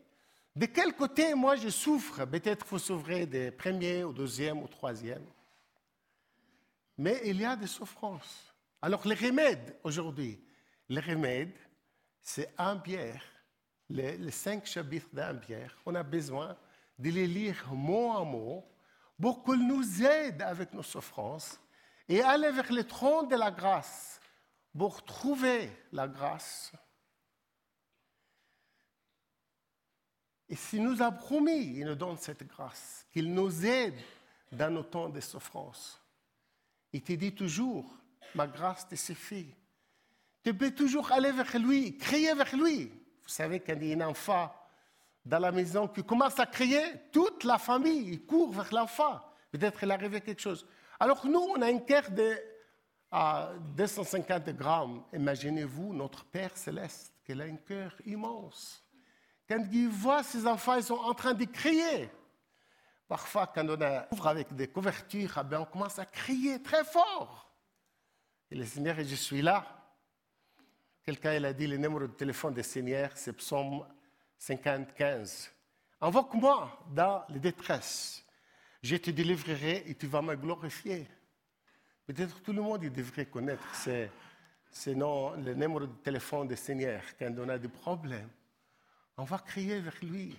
de 0.54 0.66
quel 0.66 0.94
côté 0.94 1.34
moi 1.34 1.56
je 1.56 1.68
souffre? 1.68 2.24
Peut-être 2.24 2.66
vous 2.66 2.78
souffrez 2.78 3.26
des 3.26 3.50
premiers, 3.50 4.04
ou 4.04 4.12
deuxième, 4.12 4.62
ou 4.62 4.68
troisième. 4.68 5.24
Mais 6.98 7.20
il 7.24 7.40
y 7.40 7.44
a 7.44 7.56
des 7.56 7.66
souffrances. 7.66 8.52
Alors 8.80 9.06
les 9.06 9.14
remèdes 9.14 9.78
aujourd'hui, 9.82 10.42
les 10.88 11.00
remèdes, 11.00 11.56
c'est 12.20 12.52
un 12.58 12.76
Pierre, 12.76 13.22
les, 13.88 14.30
cinq 14.30 14.66
chapitres 14.66 15.08
d'un 15.12 15.34
Pierre. 15.36 15.76
On 15.86 15.94
a 15.94 16.02
besoin 16.02 16.56
de 16.98 17.10
les 17.10 17.26
lire 17.26 17.72
mot 17.72 18.12
à 18.12 18.24
mot 18.24 18.64
pour 19.22 19.44
qu'ils 19.44 19.64
nous 19.64 20.02
aident 20.02 20.42
avec 20.42 20.74
nos 20.74 20.82
souffrances 20.82 21.60
et 22.08 22.20
aller 22.22 22.50
vers 22.50 22.72
le 22.72 22.82
trône 22.82 23.28
de 23.28 23.36
la 23.36 23.52
grâce 23.52 24.20
pour 24.76 25.04
trouver 25.04 25.70
la 25.92 26.08
grâce. 26.08 26.72
Et 30.48 30.56
s'il 30.56 30.82
nous 30.82 31.00
a 31.00 31.12
promis, 31.12 31.78
il 31.78 31.86
nous 31.86 31.94
donne 31.94 32.18
cette 32.18 32.42
grâce, 32.48 33.06
qu'il 33.12 33.32
nous 33.32 33.64
aide 33.64 33.94
dans 34.50 34.74
nos 34.74 34.82
temps 34.82 35.08
de 35.08 35.20
souffrance. 35.20 36.02
Il 36.92 37.02
te 37.02 37.12
dit 37.12 37.32
toujours, 37.32 37.94
ma 38.34 38.48
grâce 38.48 38.88
te 38.88 38.96
suffit. 38.96 39.54
Tu 40.42 40.52
peux 40.52 40.74
toujours 40.74 41.12
aller 41.12 41.30
vers 41.30 41.58
lui, 41.60 41.96
crier 41.96 42.34
vers 42.34 42.56
lui. 42.56 42.88
Vous 43.22 43.28
savez, 43.28 43.60
quand 43.60 43.78
enfant 44.00 44.52
dans 45.24 45.38
la 45.38 45.52
maison 45.52 45.86
qui 45.88 46.02
commence 46.02 46.38
à 46.38 46.46
crier, 46.46 46.82
toute 47.12 47.44
la 47.44 47.58
famille 47.58 48.24
court 48.26 48.52
vers 48.52 48.72
l'enfant. 48.72 49.20
Peut-être 49.50 49.78
qu'il 49.78 49.90
est 49.90 49.94
arrivé 49.94 50.20
quelque 50.20 50.40
chose. 50.40 50.66
Alors 50.98 51.26
nous, 51.26 51.38
on 51.38 51.60
a 51.62 51.66
un 51.66 51.78
cœur 51.78 52.10
de 52.10 52.36
250 53.76 54.50
grammes. 54.50 55.04
Imaginez-vous 55.12 55.92
notre 55.92 56.24
Père 56.24 56.56
céleste, 56.56 57.12
qui 57.24 57.32
a 57.32 57.44
un 57.44 57.56
cœur 57.56 57.94
immense. 58.06 58.82
Quand 59.48 59.64
il 59.70 59.88
voit 59.88 60.22
ses 60.22 60.46
enfants, 60.46 60.76
ils 60.76 60.84
sont 60.84 60.94
en 60.94 61.14
train 61.14 61.34
de 61.34 61.44
crier. 61.44 62.10
Parfois, 63.06 63.46
quand 63.46 63.66
on 63.68 64.12
ouvre 64.12 64.26
avec 64.26 64.54
des 64.54 64.68
couvertures, 64.68 65.44
eh 65.50 65.56
on 65.56 65.66
commence 65.66 65.98
à 65.98 66.06
crier 66.06 66.62
très 66.62 66.84
fort. 66.84 67.52
Et 68.50 68.54
le 68.54 68.64
Seigneur, 68.64 68.96
je 68.98 69.14
suis 69.14 69.42
là. 69.42 69.66
Quelqu'un 71.04 71.34
il 71.34 71.44
a 71.44 71.52
dit 71.52 71.66
le 71.66 71.76
numéro 71.76 72.00
de 72.00 72.06
téléphone 72.06 72.54
des 72.54 72.62
Seigneur, 72.62 73.10
c'est 73.14 73.32
psaume 73.32 73.84
55. 74.42 75.52
Invoque-moi 76.00 76.84
dans 76.90 77.22
les 77.28 77.38
détresses. 77.38 78.24
Je 78.82 78.96
te 78.96 79.12
délivrerai 79.12 79.84
et 79.86 79.94
tu 79.94 80.08
vas 80.08 80.20
me 80.20 80.34
glorifier. 80.34 81.06
Peut-être 82.04 82.42
tout 82.42 82.52
le 82.52 82.60
monde 82.60 82.80
devrait 82.80 83.26
connaître 83.26 83.64
le 83.86 85.54
numéro 85.54 85.86
de 85.86 85.94
téléphone 86.02 86.48
des 86.48 86.56
Seigneur 86.56 87.02
quand 87.16 87.32
on 87.38 87.48
a 87.48 87.56
des 87.56 87.68
problèmes. 87.68 88.30
On 89.16 89.22
va 89.22 89.38
crier 89.38 89.78
vers 89.78 89.94
lui. 90.02 90.36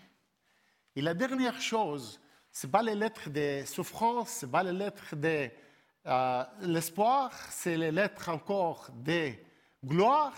Et 0.98 1.02
la 1.02 1.14
dernière 1.14 1.62
chose, 1.62 2.20
ce 2.52 2.68
n'est 2.68 2.72
pas 2.72 2.84
les 2.84 2.96
lettres 2.96 3.30
de 3.30 3.64
souffrance, 3.66 4.32
ce 4.32 4.46
n'est 4.46 4.52
pas 4.52 4.64
les 4.64 4.74
lettres 4.74 5.16
de 5.16 5.50
euh, 6.08 6.44
l'espoir, 6.60 7.32
c'est 7.52 7.78
les 7.78 7.92
lettres 7.92 8.28
encore 8.28 8.90
de 8.92 9.32
gloire, 9.86 10.36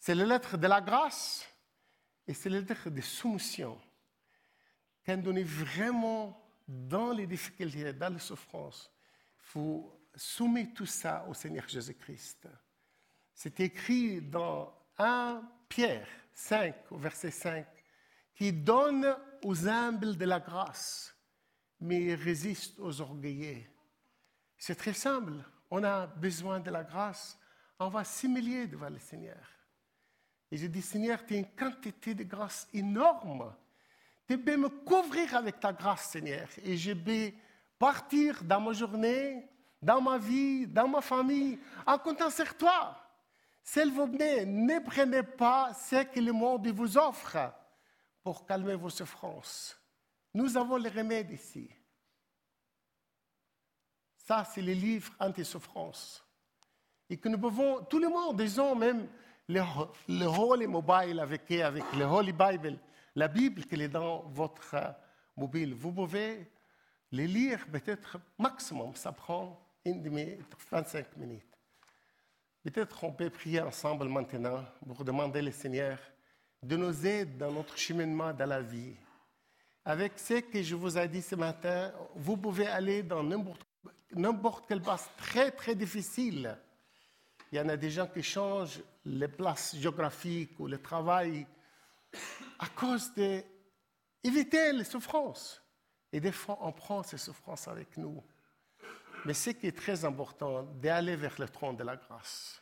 c'est 0.00 0.16
les 0.16 0.26
lettres 0.26 0.58
de 0.58 0.66
la 0.66 0.80
grâce 0.80 1.53
et 2.26 2.34
c'est 2.34 2.48
les 2.48 2.60
lettres 2.60 2.90
de 2.90 3.00
soumission. 3.00 3.80
Quand 5.04 5.20
on 5.26 5.36
est 5.36 5.42
vraiment 5.42 6.40
dans 6.66 7.12
les 7.12 7.26
difficultés, 7.26 7.92
dans 7.92 8.12
les 8.12 8.18
souffrances, 8.18 8.90
il 9.38 9.44
faut 9.44 10.00
soumettre 10.14 10.74
tout 10.74 10.86
ça 10.86 11.26
au 11.28 11.34
Seigneur 11.34 11.68
Jésus-Christ. 11.68 12.48
C'est 13.34 13.60
écrit 13.60 14.22
dans 14.22 14.72
1 14.98 15.42
Pierre 15.68 16.08
5, 16.32 16.74
au 16.90 16.96
verset 16.96 17.30
5, 17.30 17.66
qui 18.34 18.52
donne 18.52 19.16
aux 19.42 19.68
humbles 19.68 20.16
de 20.16 20.24
la 20.24 20.40
grâce, 20.40 21.14
mais 21.80 22.14
résiste 22.14 22.78
aux 22.80 23.00
orgueilleux. 23.00 23.62
C'est 24.56 24.76
très 24.76 24.94
simple. 24.94 25.34
On 25.70 25.84
a 25.84 26.06
besoin 26.06 26.60
de 26.60 26.70
la 26.70 26.84
grâce. 26.84 27.38
On 27.78 27.88
va 27.88 28.04
s'humilier 28.04 28.66
devant 28.66 28.88
le 28.88 28.98
Seigneur. 28.98 29.53
Et 30.54 30.56
je 30.56 30.68
dis, 30.68 30.82
Seigneur, 30.82 31.26
tu 31.26 31.34
as 31.34 31.38
une 31.38 31.50
quantité 31.50 32.14
de 32.14 32.22
grâce 32.22 32.68
énorme. 32.72 33.52
Tu 34.28 34.38
peux 34.38 34.56
me 34.56 34.68
couvrir 34.68 35.34
avec 35.34 35.58
ta 35.58 35.72
grâce, 35.72 36.10
Seigneur. 36.10 36.46
Et 36.62 36.76
je 36.76 36.92
vais 36.92 37.34
partir 37.76 38.44
dans 38.44 38.60
ma 38.60 38.72
journée, 38.72 39.48
dans 39.82 40.00
ma 40.00 40.16
vie, 40.16 40.68
dans 40.68 40.86
ma 40.86 41.00
famille, 41.00 41.58
en 41.84 41.98
comptant 41.98 42.30
sur 42.30 42.56
toi. 42.56 42.96
S'il 43.64 43.90
vous 43.90 44.06
plaît, 44.06 44.46
ne 44.46 44.78
prenez 44.78 45.24
pas 45.24 45.74
ce 45.74 46.04
que 46.04 46.20
le 46.20 46.30
monde 46.30 46.68
vous 46.68 46.96
offre 46.96 47.52
pour 48.22 48.46
calmer 48.46 48.76
vos 48.76 48.90
souffrances. 48.90 49.76
Nous 50.32 50.56
avons 50.56 50.76
les 50.76 50.90
remèdes 50.90 51.32
ici. 51.32 51.68
Ça, 54.18 54.44
c'est 54.44 54.62
les 54.62 54.76
livres 54.76 55.12
anti-souffrance. 55.18 56.24
Et 57.10 57.16
que 57.16 57.28
nous 57.28 57.38
pouvons, 57.38 57.82
tout 57.86 57.98
le 57.98 58.08
monde, 58.08 58.36
disons 58.36 58.76
même 58.76 59.08
le, 59.48 59.60
le 60.08 60.26
Holy 60.26 60.66
Mobile 60.66 61.20
avec, 61.20 61.50
avec 61.50 61.84
le 61.96 62.04
Holy 62.04 62.32
Bible, 62.32 62.78
la 63.14 63.28
Bible 63.28 63.64
qui 63.64 63.80
est 63.80 63.88
dans 63.88 64.22
votre 64.28 64.74
mobile, 65.36 65.74
vous 65.74 65.92
pouvez 65.92 66.50
les 67.12 67.26
lire 67.26 67.66
peut-être 67.70 68.18
maximum, 68.38 68.94
ça 68.94 69.12
prend 69.12 69.60
une 69.84 70.02
demi, 70.02 70.36
25 70.70 71.16
minutes. 71.16 71.42
Peut-être 72.62 73.04
on 73.04 73.12
peut 73.12 73.30
prier 73.30 73.60
ensemble 73.60 74.08
maintenant 74.08 74.64
pour 74.86 75.04
demander 75.04 75.46
au 75.46 75.52
Seigneur 75.52 75.98
de 76.62 76.76
nous 76.76 77.06
aider 77.06 77.26
dans 77.26 77.52
notre 77.52 77.76
cheminement 77.76 78.32
dans 78.32 78.48
la 78.48 78.62
vie. 78.62 78.94
Avec 79.84 80.18
ce 80.18 80.40
que 80.40 80.62
je 80.62 80.74
vous 80.74 80.96
ai 80.96 81.06
dit 81.06 81.20
ce 81.20 81.34
matin, 81.34 81.92
vous 82.16 82.38
pouvez 82.38 82.66
aller 82.66 83.02
dans 83.02 83.22
n'importe 84.12 84.66
quelle 84.66 84.80
place 84.80 85.10
très 85.18 85.50
très 85.50 85.74
difficile. 85.74 86.56
Il 87.54 87.58
y 87.58 87.60
en 87.60 87.68
a 87.68 87.76
des 87.76 87.90
gens 87.90 88.08
qui 88.08 88.20
changent 88.20 88.82
les 89.04 89.28
places 89.28 89.76
géographiques 89.76 90.58
ou 90.58 90.66
le 90.66 90.82
travail 90.82 91.46
à 92.58 92.66
cause 92.66 93.14
d'éviter 93.14 94.72
les 94.72 94.82
souffrances. 94.82 95.62
Et 96.12 96.18
des 96.18 96.32
fois, 96.32 96.58
on 96.62 96.72
prend 96.72 97.04
ces 97.04 97.16
souffrances 97.16 97.68
avec 97.68 97.96
nous. 97.96 98.20
Mais 99.24 99.34
ce 99.34 99.50
qui 99.50 99.68
est 99.68 99.78
très 99.78 100.04
important, 100.04 100.64
d'aller 100.64 101.14
vers 101.14 101.36
le 101.38 101.48
trône 101.48 101.76
de 101.76 101.84
la 101.84 101.94
grâce 101.94 102.60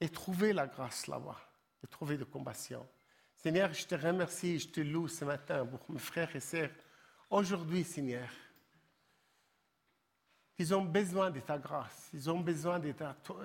et 0.00 0.08
trouver 0.08 0.54
la 0.54 0.66
grâce 0.66 1.06
là-bas, 1.06 1.38
et 1.84 1.86
trouver 1.86 2.16
de 2.16 2.24
compassion. 2.24 2.88
Seigneur, 3.36 3.74
je 3.74 3.86
te 3.86 3.94
remercie, 3.94 4.58
je 4.58 4.68
te 4.68 4.80
loue 4.80 5.08
ce 5.08 5.26
matin 5.26 5.66
pour 5.66 5.90
mes 5.90 5.98
frères 5.98 6.34
et 6.34 6.40
sœurs. 6.40 6.70
Aujourd'hui, 7.28 7.84
Seigneur, 7.84 8.30
ils 10.58 10.74
ont 10.74 10.84
besoin 10.84 11.30
de 11.30 11.40
ta 11.40 11.56
grâce, 11.56 12.10
ils 12.12 12.28
ont 12.30 12.40
besoin 12.40 12.78
de, 12.78 12.92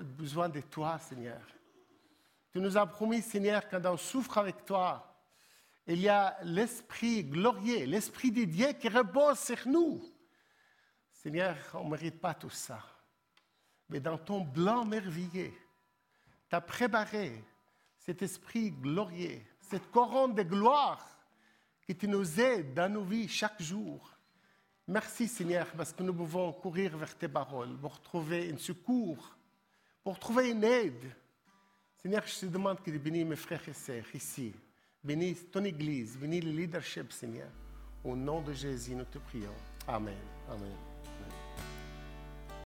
besoin 0.04 0.50
de 0.50 0.62
toi, 0.62 0.98
Seigneur. 0.98 1.42
Tu 2.52 2.60
nous 2.60 2.78
as 2.78 2.86
promis, 2.86 3.22
Seigneur, 3.22 3.68
quand 3.70 3.86
on 3.86 3.98
souffre 3.98 4.38
avec 4.38 4.66
toi, 4.66 5.16
il 5.86 6.00
y 6.00 6.10
a 6.10 6.38
l'Esprit 6.44 7.24
glorieux, 7.24 7.86
l'Esprit 7.86 8.32
de 8.32 8.46
Dieu 8.46 8.74
qui 8.74 8.90
repose 8.90 9.40
sur 9.40 9.68
nous. 9.68 10.04
Seigneur, 11.12 11.56
on 11.74 11.86
ne 11.86 11.92
mérite 11.92 12.20
pas 12.20 12.34
tout 12.34 12.50
ça. 12.50 12.80
Mais 13.90 14.00
dans 14.00 14.18
ton 14.18 14.42
blanc 14.42 14.86
merveilleux, 14.86 15.54
tu 16.50 16.56
as 16.56 16.62
préparé 16.62 17.44
cet 17.98 18.22
esprit 18.22 18.72
glorieux, 18.72 19.42
cette 19.62 19.90
couronne 19.92 20.34
de 20.34 20.44
gloire 20.44 21.14
qui 21.88 22.08
nous 22.08 22.40
aide 22.40 22.74
dans 22.74 22.92
nos 22.92 23.04
vies 23.04 23.28
chaque 23.28 23.62
jour. 23.62 24.13
Merci 24.88 25.28
Seigneur 25.28 25.68
parce 25.78 25.94
que 25.94 26.04
nous 26.04 26.14
pouvons 26.14 26.52
courir 26.52 26.98
vers 26.98 27.16
tes 27.18 27.30
paroles 27.30 27.78
pour 27.78 28.02
trouver 28.02 28.52
un 28.52 28.58
secours, 28.58 29.38
pour 30.04 30.20
trouver 30.20 30.50
une 30.50 30.64
aide. 30.64 31.12
Seigneur, 31.96 32.24
je 32.26 32.42
te 32.42 32.46
demande 32.48 32.82
que 32.82 32.92
tu 32.92 33.00
bénisses 33.00 33.26
mes 33.26 33.38
frères 33.38 33.68
et 33.68 33.74
sœurs 33.74 34.14
ici. 34.14 34.54
Bénis 35.02 35.36
ton 35.52 35.64
Église, 35.64 36.18
bénis 36.18 36.42
le 36.42 36.52
leadership, 36.52 37.12
Seigneur. 37.14 37.50
Au 38.04 38.16
nom 38.16 38.42
de 38.42 38.52
Jésus, 38.52 38.94
nous 38.96 39.06
te 39.06 39.20
prions. 39.20 39.56
Amen. 39.88 40.18
Amen. 40.50 40.93